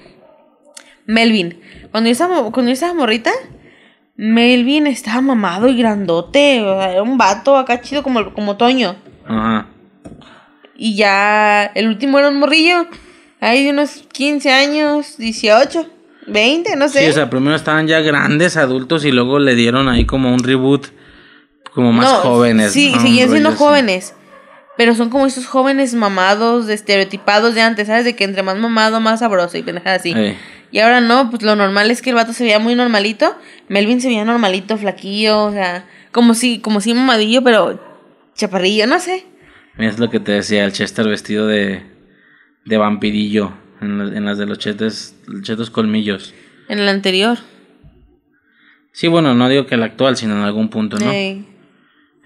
Melvin. 1.06 1.60
Cuando 1.92 2.10
yo 2.10 2.12
estaba, 2.12 2.52
cuando 2.52 2.70
yo 2.70 2.74
estaba 2.74 2.94
morrita, 2.94 3.32
Melvin 4.16 4.86
estaba 4.86 5.22
mamado 5.22 5.68
y 5.68 5.78
grandote. 5.78 6.62
o 6.62 6.80
sea, 6.80 6.92
era 6.92 7.02
un 7.02 7.18
vato 7.18 7.58
acá 7.58 7.82
chido 7.82 8.04
como, 8.04 8.34
como 8.34 8.58
Toño. 8.58 8.96
Ajá. 9.26 9.68
Y 10.76 10.96
ya 10.96 11.66
el 11.66 11.88
último 11.88 12.20
era 12.20 12.30
un 12.30 12.38
morrillo. 12.38 12.86
Ahí 13.42 13.64
de 13.64 13.72
unos 13.72 14.04
15 14.12 14.52
años, 14.52 15.18
18, 15.18 15.88
20, 16.28 16.76
no 16.76 16.90
sé. 16.90 17.06
Sí, 17.06 17.10
o 17.10 17.14
sea, 17.14 17.30
primero 17.30 17.56
estaban 17.56 17.88
ya 17.88 18.02
grandes, 18.02 18.58
adultos 18.58 19.06
y 19.06 19.12
luego 19.12 19.40
le 19.40 19.56
dieron 19.56 19.88
ahí 19.90 20.06
como 20.06 20.34
un 20.34 20.44
reboot 20.44 20.88
como 21.80 21.94
más 21.94 22.06
No, 22.12 22.16
jóvenes. 22.20 22.72
Sí, 22.74 22.92
Un 22.94 23.00
siendo 23.02 23.52
jóvenes. 23.54 24.14
Pero 24.78 24.96
son 24.96 25.10
como 25.10 25.26
esos 25.26 25.46
jóvenes 25.46 25.94
mamados, 25.94 26.68
de 26.68 26.74
estereotipados 26.74 27.54
de 27.56 27.62
antes, 27.62 27.88
¿sabes? 27.88 28.06
De 28.06 28.16
que 28.16 28.24
entre 28.24 28.44
más 28.44 28.58
mamado, 28.58 29.00
más 29.02 29.20
sabroso 29.20 29.58
y 29.58 29.64
pendejada 29.64 29.96
así. 29.98 30.14
Eh. 30.16 30.38
Y 30.72 30.80
ahora 30.80 31.02
no, 31.02 31.30
pues 31.30 31.42
lo 31.44 31.56
normal 31.56 31.90
es 31.92 32.02
que 32.02 32.12
el 32.12 32.16
vato 32.16 32.32
se 32.34 32.44
veía 32.44 32.60
muy 32.60 32.76
normalito. 32.76 33.36
Melvin 33.68 34.00
se 34.02 34.08
veía 34.08 34.24
normalito, 34.24 34.78
flaquillo, 34.78 35.46
o 35.46 35.52
sea, 35.52 35.86
como 36.12 36.34
si, 36.34 36.60
como 36.60 36.80
si 36.80 36.94
mamadillo, 36.94 37.44
pero 37.44 37.80
chaparrillo, 38.36 38.88
no 38.88 39.00
sé. 39.00 39.26
Es 39.78 40.00
lo 40.00 40.10
que 40.10 40.20
te 40.20 40.32
decía, 40.34 40.64
el 40.64 40.72
Chester 40.72 41.08
vestido 41.08 41.48
de, 41.48 41.82
de 42.66 42.78
vampirillo 42.78 43.54
en, 43.82 43.98
la- 43.98 44.18
en 44.18 44.26
las 44.26 44.38
de 44.38 44.46
los 44.46 44.60
chetes, 44.60 45.16
chetos 45.42 45.70
colmillos. 45.72 46.34
En 46.70 46.80
el 46.80 46.88
anterior. 46.88 47.38
Sí, 48.94 49.08
bueno, 49.08 49.34
no 49.34 49.50
digo 49.50 49.66
que 49.66 49.76
el 49.76 49.84
actual, 49.84 50.16
sino 50.18 50.36
en 50.36 50.42
algún 50.44 50.70
punto, 50.70 50.98
¿no? 51.00 51.12
Ey. 51.12 51.46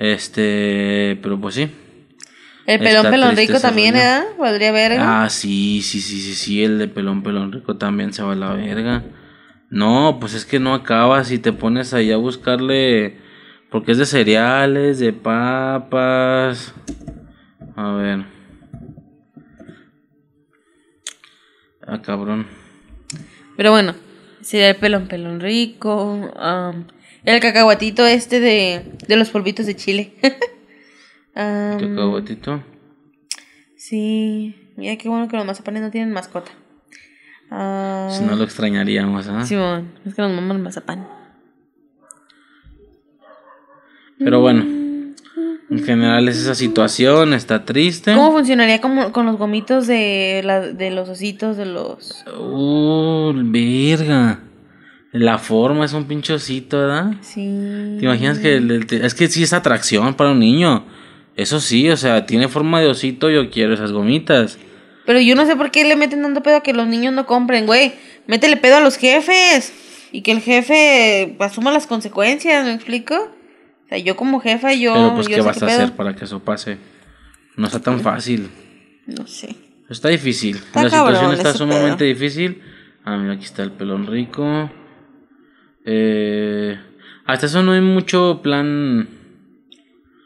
Este, 0.04 1.18
pero 1.22 1.40
pues 1.40 1.56
sí. 1.56 1.72
El 2.66 2.80
pelón 2.80 3.10
pelón 3.10 3.38
rico 3.38 3.58
también. 3.62 3.96
¿eh? 3.96 4.24
Podría 4.38 4.74
ver. 4.74 4.98
Ah, 5.00 5.30
sí, 5.30 5.82
sí, 5.82 6.02
sí, 6.02 6.20
sí, 6.20 6.36
sí, 6.36 6.62
el 6.62 6.78
de 6.78 6.90
pelón, 6.90 7.24
pelón 7.24 7.54
rico 7.54 7.78
también 7.78 8.12
se 8.12 8.22
va 8.22 8.34
a 8.34 8.36
la 8.36 8.52
verga. 8.54 9.02
No, 9.70 10.18
pues 10.20 10.34
es 10.34 10.46
que 10.46 10.60
no 10.60 10.74
acabas 10.74 11.32
y 11.32 11.40
te 11.40 11.54
pones 11.54 11.94
ahí 11.94 12.12
a 12.12 12.18
buscarle, 12.18 13.18
porque 13.72 13.94
es 13.94 13.98
de 13.98 14.06
cereales, 14.06 15.00
de 15.00 15.14
papas. 15.14 16.74
A 17.78 17.92
ver. 17.94 18.26
Ah, 21.88 22.02
cabrón. 22.02 22.46
Pero 23.56 23.72
bueno, 23.72 23.96
sería 24.42 24.70
el 24.70 24.76
pelón 24.76 25.08
pelón 25.08 25.40
rico. 25.40 26.30
am, 26.36 26.88
el 27.26 27.40
cacahuatito 27.40 28.06
este 28.06 28.40
de, 28.40 28.92
de 29.08 29.16
los 29.16 29.30
polvitos 29.30 29.66
de 29.66 29.76
chile. 29.76 30.14
Am, 31.36 31.80
Cacahuatito. 31.80 32.64
Sí. 33.76 34.56
Mira 34.76 34.96
qué 34.98 35.10
bueno 35.10 35.28
que 35.28 35.38
los 35.38 35.46
mazapanes 35.46 35.82
no 35.82 35.92
tienen 35.92 36.12
mascota. 36.14 36.52
Ah, 37.52 38.10
Si 38.12 38.24
no 38.24 38.36
lo 38.36 38.44
extrañaríamos, 38.44 39.28
¿ah? 39.28 39.46
Simón, 39.46 39.94
es 40.06 40.16
que 40.16 40.22
nos 40.22 40.32
maman 40.32 40.58
el 40.58 40.64
mazapán. 40.64 41.08
Pero 44.18 44.40
bueno, 44.42 44.62
en 44.64 45.84
general 45.84 46.28
es 46.30 46.38
esa 46.38 46.56
situación, 46.56 47.34
está 47.34 47.66
triste. 47.66 48.14
¿Cómo 48.14 48.32
funcionaría 48.32 48.80
como 48.80 49.12
con 49.12 49.26
los 49.26 49.38
gomitos 49.38 49.86
de, 49.86 50.42
la, 50.44 50.62
de 50.62 50.92
los 50.92 51.10
ositos 51.10 51.58
de 51.58 51.66
los... 51.66 52.24
Uh, 52.40 53.34
verga. 53.36 54.40
La 55.14 55.38
forma 55.38 55.86
es 55.86 55.94
un 55.94 56.06
pinchocito, 56.06 56.80
¿verdad? 56.80 57.14
Sí. 57.22 57.96
¿Te 58.00 58.06
imaginas 58.06 58.40
que 58.40 58.56
el- 58.56 58.72
el- 58.72 58.88
es 59.06 59.14
que 59.14 59.28
sí 59.30 59.44
es 59.44 59.54
atracción 59.54 60.16
para 60.16 60.32
un 60.32 60.40
niño? 60.40 60.86
Eso 61.36 61.60
sí, 61.60 61.90
o 61.90 61.98
sea, 61.98 62.26
tiene 62.26 62.48
forma 62.48 62.82
de 62.82 62.88
osito, 62.88 63.30
yo 63.30 63.50
quiero 63.50 63.74
esas 63.74 63.92
gomitas. 63.92 64.58
Pero 65.06 65.20
yo 65.22 65.36
no 65.36 65.46
sé 65.46 65.56
por 65.56 65.70
qué 65.72 65.84
le 65.86 65.96
meten 65.96 66.22
tanto 66.24 66.42
pedo 66.42 66.58
a 66.58 66.64
que 66.64 66.74
los 66.74 66.88
niños 66.88 67.14
no 67.14 67.26
compren, 67.28 67.66
güey. 67.66 67.94
Métele 68.28 68.58
pedo 68.58 68.78
a 68.78 68.82
los 68.82 68.98
jefes. 68.98 69.74
Y 70.12 70.22
que 70.22 70.32
el 70.32 70.42
jefe 70.42 71.36
asuma 71.40 71.72
las 71.72 71.88
consecuencias, 71.88 72.66
¿me 72.66 72.74
explico? 72.74 73.16
O 73.16 73.90
sea, 73.90 73.98
yo 73.98 74.16
como 74.16 74.40
jefa, 74.40 74.74
yo... 74.74 74.94
Pero 74.94 75.16
pues, 75.16 75.28
yo 75.28 75.36
¿qué 75.36 75.42
vas 75.42 75.62
a 75.62 75.66
hacer 75.66 75.92
para 75.94 76.16
que 76.16 76.26
eso 76.26 76.40
pase? 76.40 76.78
No 77.56 77.66
está 77.68 77.80
tan 77.80 78.00
fácil. 78.00 78.50
No 79.08 79.28
sé. 79.28 79.56
Está 79.90 80.10
difícil. 80.10 80.56
Está 80.58 80.84
la 80.84 80.90
situación 80.90 81.34
está 81.34 81.54
sumamente 81.54 81.98
pedo. 81.98 82.08
difícil. 82.08 82.62
Ah, 83.04 83.18
mira, 83.18 83.34
aquí 83.34 83.44
está 83.46 83.64
el 83.64 83.72
pelón 83.72 84.08
rico. 84.08 84.72
Eh, 85.86 86.78
hasta 87.26 87.46
eso 87.46 87.64
no 87.64 87.74
hay 87.74 87.82
mucho 87.82 88.42
plan 88.42 89.08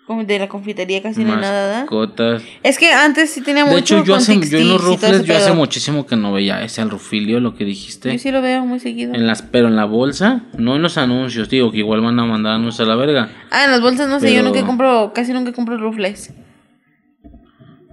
Como 0.06 0.24
de 0.24 0.39
la 0.39 0.48
confitería 0.48 1.02
casi 1.02 1.24
no 1.24 1.34
hay 1.34 1.41
nada, 1.41 1.80
mascotas. 1.82 2.43
Es 2.63 2.78
que 2.78 2.91
antes 2.91 3.32
sí 3.32 3.41
tenía 3.41 3.65
De 3.65 3.72
mucho 3.72 3.98
hecho, 3.98 4.06
yo, 4.06 4.15
hace, 4.15 4.39
yo 4.39 4.58
en 4.58 4.70
los 4.70 4.84
rufles, 4.84 5.24
yo 5.24 5.36
hace 5.36 5.54
muchísimo 5.54 6.06
que 6.06 6.15
no 6.15 6.32
veía 6.32 6.63
ese 6.63 6.82
al 6.82 6.89
rufilio, 6.89 7.39
lo 7.39 7.56
que 7.56 7.65
dijiste. 7.65 8.12
Yo 8.12 8.20
sí 8.20 8.32
lo 8.32 8.41
veo 8.41 8.65
muy 8.65 8.80
seguido. 8.80 9.13
En 9.13 9.28
las, 9.28 9.41
pero 9.41 9.67
en 9.67 9.76
la 9.76 9.86
bolsa, 9.86 10.43
no 10.58 10.76
en 10.76 10.82
los 10.82 10.98
anuncios, 10.98 11.50
digo, 11.50 11.72
que 11.72 11.80
igual 11.80 12.02
van 12.02 12.20
a 12.20 12.26
mandar 12.26 12.54
anuncios 12.54 12.88
a 12.88 12.89
la 12.89 12.96
verga. 12.96 13.30
Ah, 13.52 13.65
en 13.65 13.72
las 13.72 13.82
bolsas 13.82 14.08
no 14.08 14.20
sé, 14.20 14.34
yo 14.34 14.43
nunca 14.43 14.65
compro, 14.65 15.12
casi 15.13 15.34
nunca 15.34 15.52
compro 15.52 15.78
rufles. 15.78 16.34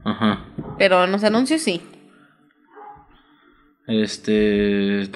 Ajá. 0.05 0.45
Pero 0.79 1.05
en 1.05 1.13
los 1.13 1.25
anuncios 1.25 1.63
sí. 1.63 1.81
Este. 3.87 5.11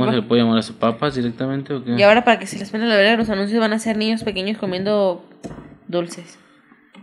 ¿Cómo 0.00 0.10
se 0.10 0.16
le 0.16 0.22
puede 0.22 0.42
llamar 0.42 0.56
a 0.56 0.60
eso? 0.60 0.74
¿Papas 0.78 1.14
directamente 1.14 1.72
o 1.72 1.84
qué? 1.84 1.92
Y 1.92 2.02
ahora 2.02 2.24
para 2.24 2.38
que 2.38 2.46
se 2.46 2.58
les 2.58 2.70
pene 2.70 2.86
la 2.86 2.96
verga, 2.96 3.16
los 3.16 3.30
anuncios 3.30 3.60
van 3.60 3.72
a 3.72 3.78
ser 3.78 3.96
niños 3.96 4.22
pequeños 4.24 4.58
comiendo 4.58 5.24
dulces. 5.88 6.38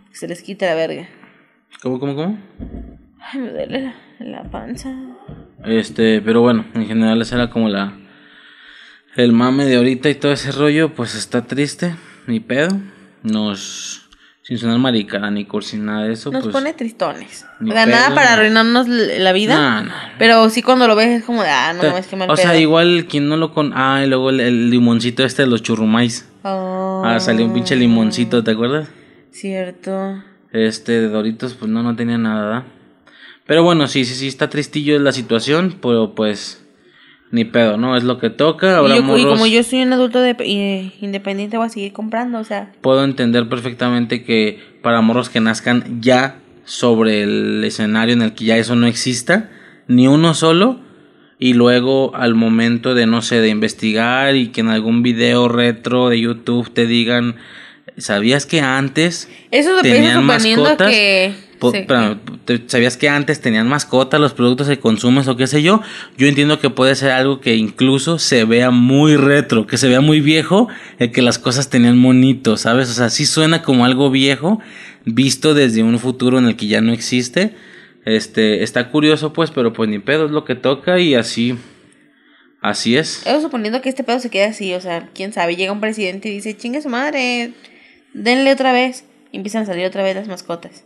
Que 0.09 0.15
se 0.15 0.27
les 0.27 0.41
quite 0.41 0.65
la 0.65 0.75
verga. 0.75 1.07
¿Cómo, 1.81 1.99
cómo, 1.99 2.15
cómo? 2.15 2.37
Ay, 3.19 3.39
me 3.39 3.49
duele 3.49 3.81
la, 3.81 3.95
la 4.19 4.43
panza. 4.43 4.93
Este, 5.65 6.21
pero 6.21 6.41
bueno, 6.41 6.65
en 6.73 6.85
general 6.85 7.21
esa 7.21 7.35
era 7.35 7.49
como 7.49 7.69
la. 7.69 7.97
El 9.15 9.33
mame 9.33 9.65
de 9.65 9.75
ahorita 9.75 10.09
y 10.09 10.15
todo 10.15 10.31
ese 10.31 10.51
rollo, 10.51 10.93
pues 10.93 11.15
está 11.15 11.45
triste, 11.45 11.95
ni 12.27 12.39
pedo. 12.39 12.79
Nos. 13.23 14.00
Sin 14.51 14.57
sonar 14.57 14.79
maricada 14.79 15.31
ni 15.31 15.45
cursi, 15.45 15.77
nada 15.77 16.03
de 16.07 16.11
eso, 16.11 16.29
Nos 16.29 16.43
pues. 16.43 16.51
pone 16.51 16.73
tristones. 16.73 17.45
O 17.65 17.71
sea, 17.71 17.85
nada 17.85 18.13
para 18.13 18.33
arruinarnos 18.33 18.85
la 18.89 19.31
vida. 19.31 19.55
Nah, 19.55 19.81
nah. 19.83 19.93
Pero 20.19 20.49
sí 20.49 20.61
cuando 20.61 20.89
lo 20.89 20.95
ves 20.97 21.07
es 21.07 21.23
como 21.23 21.41
de, 21.41 21.47
ah, 21.47 21.71
no 21.71 21.81
mames, 21.81 22.05
qué 22.07 22.17
mal 22.17 22.29
o 22.29 22.35
sea, 22.35 22.57
igual 22.57 23.05
quien 23.07 23.29
no 23.29 23.37
lo 23.37 23.53
con. 23.53 23.71
Ah, 23.73 24.01
y 24.03 24.09
luego 24.09 24.29
el, 24.29 24.41
el 24.41 24.69
limoncito 24.69 25.23
este 25.23 25.43
de 25.43 25.47
los 25.47 25.63
churrumais. 25.63 26.27
Oh, 26.43 27.01
Ah, 27.05 27.21
salió 27.21 27.45
un 27.45 27.53
pinche 27.53 27.77
limoncito, 27.77 28.43
¿te 28.43 28.51
acuerdas? 28.51 28.89
Cierto. 29.31 30.21
Este, 30.51 30.99
de 30.99 31.07
Doritos, 31.07 31.53
pues 31.53 31.71
no, 31.71 31.81
no 31.81 31.95
tenía 31.95 32.17
nada. 32.17 32.65
Pero 33.47 33.63
bueno, 33.63 33.87
sí, 33.87 34.03
sí, 34.03 34.15
sí, 34.15 34.27
está 34.27 34.49
tristillo 34.49 34.99
la 34.99 35.13
situación, 35.13 35.77
pero 35.81 36.13
pues. 36.13 36.60
Ni 37.31 37.45
pedo, 37.45 37.77
¿no? 37.77 37.95
Es 37.95 38.03
lo 38.03 38.17
que 38.19 38.29
toca. 38.29 38.77
Ahora 38.77 38.95
y, 38.97 38.99
yo- 39.07 39.17
y 39.17 39.23
como 39.23 39.47
yo 39.47 39.63
soy 39.63 39.81
un 39.83 39.93
adulto 39.93 40.19
de, 40.19 40.35
eh, 40.39 40.91
independiente, 40.99 41.55
voy 41.57 41.67
a 41.67 41.69
seguir 41.69 41.93
comprando, 41.93 42.39
o 42.39 42.43
sea. 42.43 42.71
Puedo 42.81 43.03
entender 43.05 43.47
perfectamente 43.47 44.23
que 44.23 44.59
para 44.81 44.99
morros 45.01 45.29
que 45.29 45.39
nazcan 45.39 46.01
ya 46.01 46.35
sobre 46.65 47.23
el 47.23 47.63
escenario 47.63 48.13
en 48.13 48.21
el 48.21 48.33
que 48.33 48.45
ya 48.45 48.57
eso 48.57 48.75
no 48.75 48.85
exista, 48.85 49.49
ni 49.87 50.07
uno 50.07 50.33
solo, 50.33 50.79
y 51.39 51.53
luego 51.53 52.15
al 52.15 52.35
momento 52.35 52.93
de, 52.95 53.05
no 53.07 53.21
sé, 53.21 53.39
de 53.41 53.49
investigar 53.49 54.35
y 54.35 54.49
que 54.49 54.61
en 54.61 54.67
algún 54.67 55.01
video 55.01 55.47
retro 55.47 56.09
de 56.09 56.19
YouTube 56.19 56.71
te 56.71 56.85
digan, 56.85 57.35
¿sabías 57.97 58.45
que 58.45 58.61
antes 58.61 59.29
Eso 59.51 59.73
lo 59.73 59.81
tenían 59.81 60.23
mascotas? 60.23 60.91
que. 60.91 61.33
Po- 61.61 61.71
sí, 61.71 61.77
espérame, 61.77 62.19
¿te- 62.43 62.63
¿Sabías 62.67 62.97
que 62.97 63.07
antes 63.07 63.39
tenían 63.39 63.69
mascotas 63.69 64.19
los 64.19 64.33
productos 64.33 64.67
que 64.67 64.79
consumes 64.79 65.27
o 65.27 65.37
qué 65.37 65.47
sé 65.47 65.61
yo? 65.61 65.81
Yo 66.17 66.27
entiendo 66.27 66.59
que 66.59 66.69
puede 66.69 66.95
ser 66.95 67.11
algo 67.11 67.39
que 67.39 67.55
incluso 67.55 68.19
se 68.19 68.43
vea 68.45 68.71
muy 68.71 69.15
retro, 69.15 69.67
que 69.67 69.77
se 69.77 69.87
vea 69.87 70.01
muy 70.01 70.19
viejo, 70.21 70.67
el 70.99 71.11
que 71.11 71.21
las 71.21 71.37
cosas 71.39 71.69
tenían 71.69 71.97
monitos, 71.97 72.61
¿sabes? 72.61 72.89
O 72.89 72.93
sea, 72.93 73.09
sí 73.09 73.25
suena 73.25 73.61
como 73.61 73.85
algo 73.85 74.09
viejo, 74.09 74.59
visto 75.05 75.53
desde 75.53 75.83
un 75.83 75.97
futuro 75.99 76.37
en 76.39 76.47
el 76.47 76.55
que 76.55 76.67
ya 76.67 76.81
no 76.81 76.91
existe. 76.93 77.55
Este, 78.03 78.63
está 78.63 78.89
curioso 78.89 79.31
pues, 79.31 79.51
pero 79.51 79.71
pues 79.71 79.87
ni 79.87 79.99
pedo 79.99 80.25
es 80.25 80.31
lo 80.31 80.43
que 80.43 80.55
toca 80.55 80.97
y 80.99 81.13
así, 81.13 81.55
así 82.61 82.97
es. 82.97 83.21
Eso 83.25 83.41
suponiendo 83.41 83.81
que 83.81 83.89
este 83.89 84.03
pedo 84.03 84.19
se 84.19 84.29
quede 84.31 84.45
así, 84.45 84.73
o 84.73 84.81
sea, 84.81 85.09
quién 85.13 85.33
sabe, 85.33 85.55
llega 85.55 85.71
un 85.71 85.79
presidente 85.81 86.29
y 86.29 86.31
dice, 86.31 86.57
chingue 86.57 86.81
su 86.81 86.89
madre, 86.89 87.53
denle 88.13 88.51
otra 88.51 88.73
vez. 88.73 89.05
Y 89.31 89.37
empiezan 89.37 89.63
a 89.63 89.65
salir 89.65 89.85
otra 89.85 90.03
vez 90.03 90.13
las 90.15 90.27
mascotas. 90.27 90.83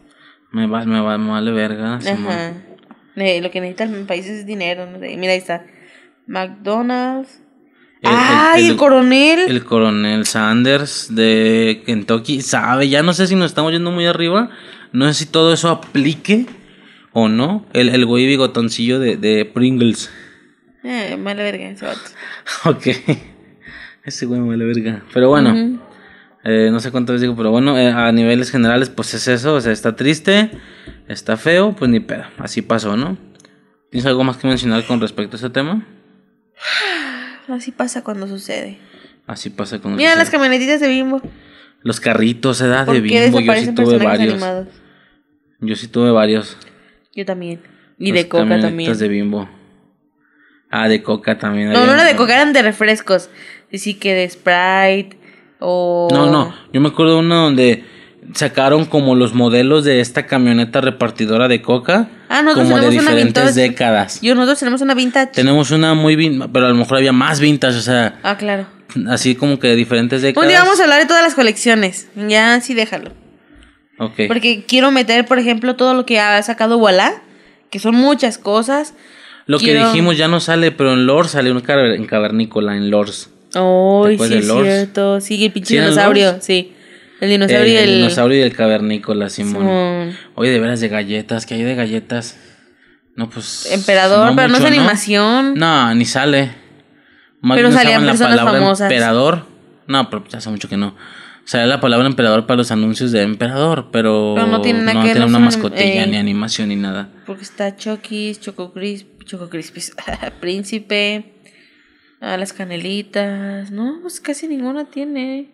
Me 0.56 0.68
va, 0.68 0.86
me 0.86 1.02
va, 1.02 1.18
me 1.18 1.32
vale 1.32 1.52
verga. 1.52 1.96
Ajá. 1.96 2.54
Eh, 3.18 3.42
lo 3.42 3.52
que 3.52 3.60
necesita 3.60 3.84
el 3.84 4.06
país 4.06 4.26
es 4.28 4.46
dinero, 4.46 4.86
no 4.90 5.00
sé. 5.00 5.18
Mira, 5.18 5.34
ahí 5.34 5.40
está. 5.40 5.66
McDonald's. 6.28 7.42
El- 8.02 8.12
el- 8.12 8.16
¡Ay, 8.18 8.66
el, 8.66 8.72
el- 8.72 8.78
coronel! 8.78 9.40
El 9.48 9.64
coronel 9.66 10.26
Sanders 10.26 11.14
de 11.14 11.84
Kentucky 11.86 12.42
sabe, 12.42 12.88
ya 12.88 13.04
no 13.04 13.14
sé 13.14 13.28
si 13.28 13.36
nos 13.36 13.48
estamos 13.48 13.72
yendo 13.72 13.92
muy 13.92 14.06
arriba, 14.06 14.50
no 14.94 15.08
sé 15.08 15.14
si 15.14 15.26
todo 15.26 15.54
eso 15.54 15.70
aplique 15.70 16.46
o 17.14 17.28
no. 17.28 17.66
El, 17.74 17.90
el 17.90 18.06
güey 18.06 18.26
bigotoncillo 18.28 19.00
de, 19.00 19.18
de 19.18 19.44
Pringles. 19.46 20.10
Eh, 20.84 21.18
mala 21.18 21.44
verga 21.44 21.68
ese 21.70 21.86
vato. 21.86 22.00
ok. 22.66 22.88
Ese 24.04 24.26
güey 24.26 24.40
me 24.40 24.50
vale 24.50 24.66
verga. 24.66 25.04
Pero 25.14 25.30
bueno. 25.30 25.80
Eh, 26.46 26.70
no 26.72 26.80
sé 26.80 26.92
cuánto 26.92 27.12
les 27.12 27.22
digo, 27.22 27.36
pero 27.36 27.50
bueno, 27.50 27.78
eh, 27.78 27.90
a 27.92 28.12
niveles 28.12 28.52
generales, 28.52 28.90
pues 28.90 29.14
es 29.16 29.28
eso. 29.28 29.56
O 29.56 29.62
sea, 29.62 29.72
está 29.72 29.96
triste, 29.96 30.52
está 31.08 31.38
feo, 31.38 31.74
pues 31.76 31.90
ni 31.90 32.00
pedo. 32.00 32.24
Así 32.38 32.62
pasó, 32.62 32.96
¿no? 32.96 33.18
¿Tienes 33.90 34.06
algo 34.06 34.24
más 34.24 34.38
que 34.38 34.48
mencionar 34.48 34.86
con 34.86 35.02
respecto 35.02 35.36
a 35.36 35.40
ese 35.40 35.50
tema? 35.50 35.86
Así 37.48 37.72
pasa 37.72 38.04
cuando 38.04 38.28
sucede. 38.28 38.78
Así 39.28 39.50
pasa 39.50 39.80
con 39.80 39.96
Mira 39.96 40.16
las 40.16 40.30
camionetitas 40.30 40.80
de 40.80 40.88
Bimbo. 40.88 41.20
los 41.82 42.00
carritos, 42.00 42.62
edad 42.62 42.86
¿Por 42.86 42.94
de 42.96 43.02
bimbo. 43.02 43.40
Yo 43.40 43.54
sí 43.56 43.72
tuve 43.74 43.98
varios. 43.98 44.34
animados? 44.34 44.68
Yo 45.62 45.76
sí 45.76 45.88
tuve 45.88 46.12
varios. 46.12 46.58
Yo 47.16 47.26
también. 47.26 47.62
Y 47.98 48.12
de 48.12 48.28
coca 48.28 48.60
también. 48.60 48.96
de 48.96 49.08
bimbo. 49.08 49.50
Ah, 50.70 50.88
de 50.88 51.02
coca 51.02 51.38
también. 51.40 51.72
No, 51.72 51.86
no 51.86 51.94
era 51.94 52.04
de 52.04 52.16
coca, 52.16 52.36
eran 52.36 52.54
de 52.54 52.62
refrescos. 52.62 53.30
Y 53.72 53.80
sí 53.80 53.96
que 53.96 54.14
de 54.14 54.30
Sprite 54.30 55.18
o... 55.66 56.08
No, 56.12 56.30
no. 56.30 56.54
Yo 56.72 56.80
me 56.82 56.90
acuerdo 56.90 57.14
de 57.14 57.20
una 57.20 57.36
donde 57.36 57.84
sacaron 58.34 58.86
como 58.86 59.16
los 59.16 59.34
modelos 59.34 59.84
de 59.84 60.00
esta 60.00 60.26
camioneta 60.26 60.82
repartidora 60.82 61.48
de 61.48 61.62
coca. 61.62 62.08
Ah, 62.30 62.42
nosotros 62.42 62.68
como 62.70 62.80
de 62.80 62.90
diferentes 62.90 63.44
vintage. 63.44 63.62
décadas. 63.70 64.22
Yo, 64.22 64.36
nosotros 64.36 64.60
tenemos 64.60 64.82
una 64.82 64.94
vintage. 64.94 65.32
Tenemos 65.34 65.72
una 65.72 65.94
muy 65.94 66.16
vintage, 66.16 66.50
pero 66.54 66.66
a 66.66 66.70
lo 66.70 66.76
mejor 66.76 66.98
había 66.98 67.12
más 67.12 67.40
vintage, 67.40 67.78
o 67.78 67.82
sea, 67.82 68.20
Ah, 68.24 68.38
claro. 68.38 68.66
así 69.10 69.36
como 69.36 69.60
que 69.60 69.68
de 69.70 69.76
diferentes 69.76 70.22
décadas. 70.22 70.46
Un 70.46 70.50
día 70.50 70.62
vamos 70.64 70.80
a 70.80 70.84
hablar 70.84 71.00
de 71.00 71.06
todas 71.06 71.24
las 71.24 71.36
colecciones. 71.36 72.08
Ya, 72.16 72.60
sí, 72.62 72.74
déjalo. 72.74 73.12
Ok. 74.00 74.22
Porque 74.28 74.66
quiero 74.68 74.92
meter, 74.92 75.26
por 75.26 75.40
ejemplo, 75.40 75.76
todo 75.76 75.94
lo 75.94 76.06
que 76.06 76.20
ha 76.20 76.42
sacado 76.44 76.78
Walla, 76.78 77.22
que 77.70 77.80
son 77.80 77.96
muchas 77.96 78.38
cosas. 78.38 78.94
Lo 79.46 79.60
que 79.60 79.76
dijimos 79.76 80.18
ya 80.18 80.28
no 80.28 80.40
sale, 80.40 80.72
pero 80.72 80.94
en 80.94 81.06
Lors 81.06 81.32
sale 81.32 81.52
un 81.52 81.58
en 81.68 82.06
cavernícola, 82.06 82.76
en 82.76 82.90
Lors. 82.90 83.30
Después 83.60 84.30
sí, 84.30 84.38
es 84.38 84.46
cierto. 84.48 85.22
Sí, 85.22 85.46
el 85.46 85.52
pinche 85.52 85.70
¿Sí, 85.70 85.80
dinosaurio, 85.80 86.38
sí. 86.42 86.74
El 87.22 87.30
dinosaurio 87.30 87.74
y 87.74 87.78
el, 87.78 87.84
el. 87.84 87.90
el 87.90 87.96
dinosaurio 87.98 88.38
y 88.40 88.42
el 88.42 88.54
cavernícola, 88.56 89.30
Simón. 89.30 89.62
Simón. 89.64 90.18
Oye, 90.36 90.52
de 90.52 90.60
veras 90.60 90.82
de 90.82 90.90
galletas, 90.90 91.46
¿qué 91.46 91.56
hay 91.56 91.64
de 91.64 91.76
galletas? 91.76 92.38
No, 93.16 93.30
pues. 93.30 93.72
Emperador, 93.72 94.34
pero 94.36 94.50
no 94.50 94.58
es 94.58 94.66
animación. 94.66 95.54
No, 95.56 95.94
ni 95.96 96.06
sale. 96.06 96.52
Más 97.42 97.58
Pero 97.58 97.72
salían 97.72 98.06
la 98.06 98.12
personas 98.14 98.38
palabra 98.40 98.60
famosas. 98.60 98.92
emperador. 98.92 99.46
No, 99.88 100.10
pero 100.10 100.24
ya 100.28 100.40
hace 100.40 100.50
mucho 100.50 100.68
que 100.68 100.78
no. 100.78 100.96
Salía 101.46 101.68
la 101.68 101.80
palabra 101.80 102.08
emperador 102.08 102.48
para 102.48 102.58
los 102.58 102.72
anuncios 102.72 103.12
de 103.12 103.22
emperador, 103.22 103.90
pero, 103.92 104.34
Pero 104.36 104.48
no 104.48 104.62
tiene 104.62 104.80
nada 104.80 104.94
que 104.94 105.08
ver, 105.10 105.18
tiene 105.18 105.20
no 105.20 105.38
una 105.38 105.46
mascotilla, 105.46 106.04
eh, 106.04 106.08
ni 106.08 106.18
animación, 106.18 106.70
ni 106.70 106.76
nada. 106.76 107.10
Porque 107.28 107.44
está 107.44 107.76
Chokis, 107.76 108.42
Choco 108.42 108.74
Crisp, 108.74 109.24
Choco 109.26 109.48
Crispis, 109.48 109.96
Príncipe, 110.42 111.35
ah, 112.22 112.38
las 112.38 112.54
canelitas. 112.54 113.72
No, 113.72 114.00
pues 114.02 114.20
casi 114.20 114.48
ninguna 114.48 114.86
tiene. 114.86 115.52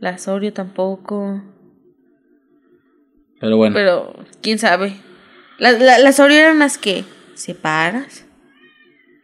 La 0.00 0.16
Oreo 0.28 0.52
tampoco. 0.52 1.42
Pero 3.40 3.56
bueno. 3.56 3.74
Pero, 3.74 4.14
quién 4.42 4.58
sabe. 4.58 4.94
La- 5.58 5.72
la- 5.72 5.98
las 5.98 6.20
Oreo 6.20 6.38
eran 6.38 6.58
las 6.60 6.78
que 6.78 7.04
separas, 7.34 8.26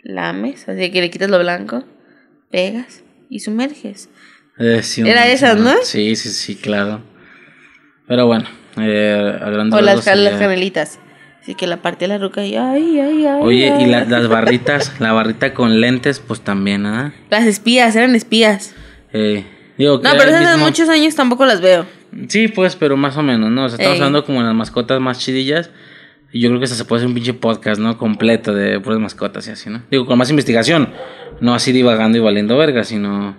lames, 0.03 0.69
así 0.69 0.91
que 0.91 1.01
le 1.01 1.11
quitas 1.11 1.31
lo 1.31 1.39
blanco, 1.39 1.85
pegas 2.51 3.05
y 3.29 3.41
sumerges. 3.41 4.09
Eh, 4.59 4.83
sí, 4.83 5.03
Era 5.03 5.27
esas, 5.29 5.57
¿no? 5.57 5.75
Sí, 5.83 6.15
sí, 6.17 6.29
sí, 6.31 6.57
claro. 6.57 7.03
Pero 8.07 8.27
bueno, 8.27 8.45
eh, 8.77 9.39
grandes 9.41 9.79
O 9.79 9.83
las, 9.83 10.07
las 10.07 10.39
canelitas. 10.39 10.99
Así 11.45 11.55
que 11.55 11.67
la 11.67 11.77
parte 11.83 12.07
de 12.07 12.09
la 12.09 12.17
ruca 12.19 12.43
y 12.45 12.57
ay, 12.57 12.99
ay, 13.01 13.27
ay. 13.27 13.39
Oye, 13.43 13.73
y 13.81 13.85
la- 13.87 14.05
las 14.07 14.29
barritas, 14.31 14.99
la 14.99 15.13
barrita 15.13 15.53
con 15.55 15.79
lentes, 15.81 16.19
pues 16.19 16.41
también, 16.41 16.87
¿ah? 16.87 17.13
Las 17.31 17.45
espías, 17.45 17.95
eran 17.97 18.15
espías. 18.15 18.75
Eh, 19.13 19.45
digo 19.77 20.01
No, 20.03 20.11
pero 20.17 20.31
esas 20.31 20.51
de 20.59 20.65
muchos 20.65 20.89
años 20.89 21.15
tampoco 21.15 21.45
las 21.45 21.61
veo. 21.61 21.85
Sí, 22.29 22.49
pues, 22.49 22.77
pero 22.77 22.97
más 22.97 23.17
o 23.19 23.23
menos, 23.23 23.51
¿no? 23.51 23.67
O 23.67 23.69
sea, 23.69 23.77
estamos 23.77 23.97
Ey. 23.97 24.01
hablando 24.01 24.25
como 24.25 24.41
de 24.41 24.47
las 24.47 24.55
mascotas 24.55 25.01
más 25.01 25.19
chidillas. 25.19 25.71
Y 26.33 26.41
yo 26.41 26.49
creo 26.49 26.59
que 26.61 26.65
hasta 26.65 26.77
se 26.77 26.85
puede 26.87 27.01
hacer 27.01 27.09
un 27.09 27.15
pinche 27.15 27.35
podcast, 27.35 27.79
¿no? 27.81 27.99
Completo 27.99 28.55
de 28.55 28.81
puras 28.81 28.99
mascotas 28.99 29.47
y 29.47 29.51
así, 29.51 29.69
¿no? 29.69 29.83
Digo, 29.91 30.07
con 30.07 30.17
más 30.19 30.31
investigación. 30.31 30.89
No 31.41 31.55
así 31.55 31.73
divagando 31.73 32.17
y 32.17 32.21
valiendo 32.23 32.57
verga, 32.57 32.85
sino. 32.85 33.37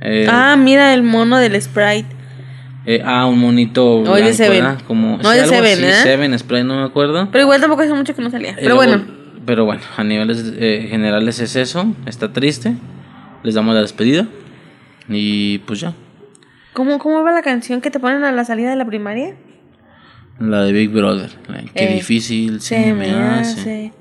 Eh, 0.00 0.26
Ah, 0.28 0.56
mira 0.58 0.92
el 0.94 1.02
mono 1.04 1.38
del 1.38 1.60
Sprite. 1.62 2.08
Eh, 2.86 3.02
ah, 3.04 3.26
un 3.26 3.38
monito. 3.38 4.02
Blanco, 4.02 4.32
Seven. 4.32 4.62
¿verdad? 4.64 4.80
Como, 4.86 5.18
No, 5.18 5.30
Seven, 5.32 5.64
así, 5.74 5.84
¿eh? 5.84 5.92
Seven, 6.02 6.38
Sprite, 6.38 6.64
no 6.64 6.76
me 6.80 6.84
acuerdo. 6.84 7.28
Pero 7.32 7.42
igual 7.44 7.60
tampoco 7.60 7.82
hace 7.82 7.92
mucho 7.94 8.14
que 8.14 8.22
no 8.22 8.30
salía. 8.30 8.52
Y 8.52 8.54
Pero 8.56 8.74
luego- 8.76 8.78
bueno. 8.98 9.04
Pero 9.44 9.64
bueno, 9.64 9.80
a 9.96 10.02
niveles 10.02 10.54
eh, 10.58 10.86
generales 10.90 11.38
es 11.40 11.54
eso. 11.56 11.94
Está 12.06 12.32
triste. 12.32 12.74
Les 13.44 13.54
damos 13.54 13.74
la 13.74 13.80
despedida. 13.82 14.26
Y 15.08 15.58
pues 15.58 15.80
ya. 15.80 15.94
¿Cómo, 16.72 16.98
¿Cómo 16.98 17.22
va 17.22 17.30
la 17.32 17.42
canción 17.42 17.80
que 17.80 17.90
te 17.90 18.00
ponen 18.00 18.24
a 18.24 18.32
la 18.32 18.44
salida 18.44 18.70
de 18.70 18.76
la 18.76 18.84
primaria? 18.84 19.34
La 20.40 20.62
de 20.64 20.72
Big 20.72 20.90
Brother. 20.90 21.30
Qué 21.74 21.84
Eh, 21.84 21.94
difícil 21.94 22.60
se, 22.60 22.92
me 22.92 23.10
hace. 23.12 23.92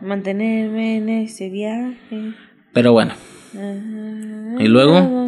mantenerme 0.00 0.96
en 0.98 1.08
ese 1.08 1.48
viaje. 1.50 2.32
Pero 2.72 2.92
bueno. 2.92 3.12
Ajá. 3.54 4.62
Y 4.62 4.68
luego, 4.68 5.26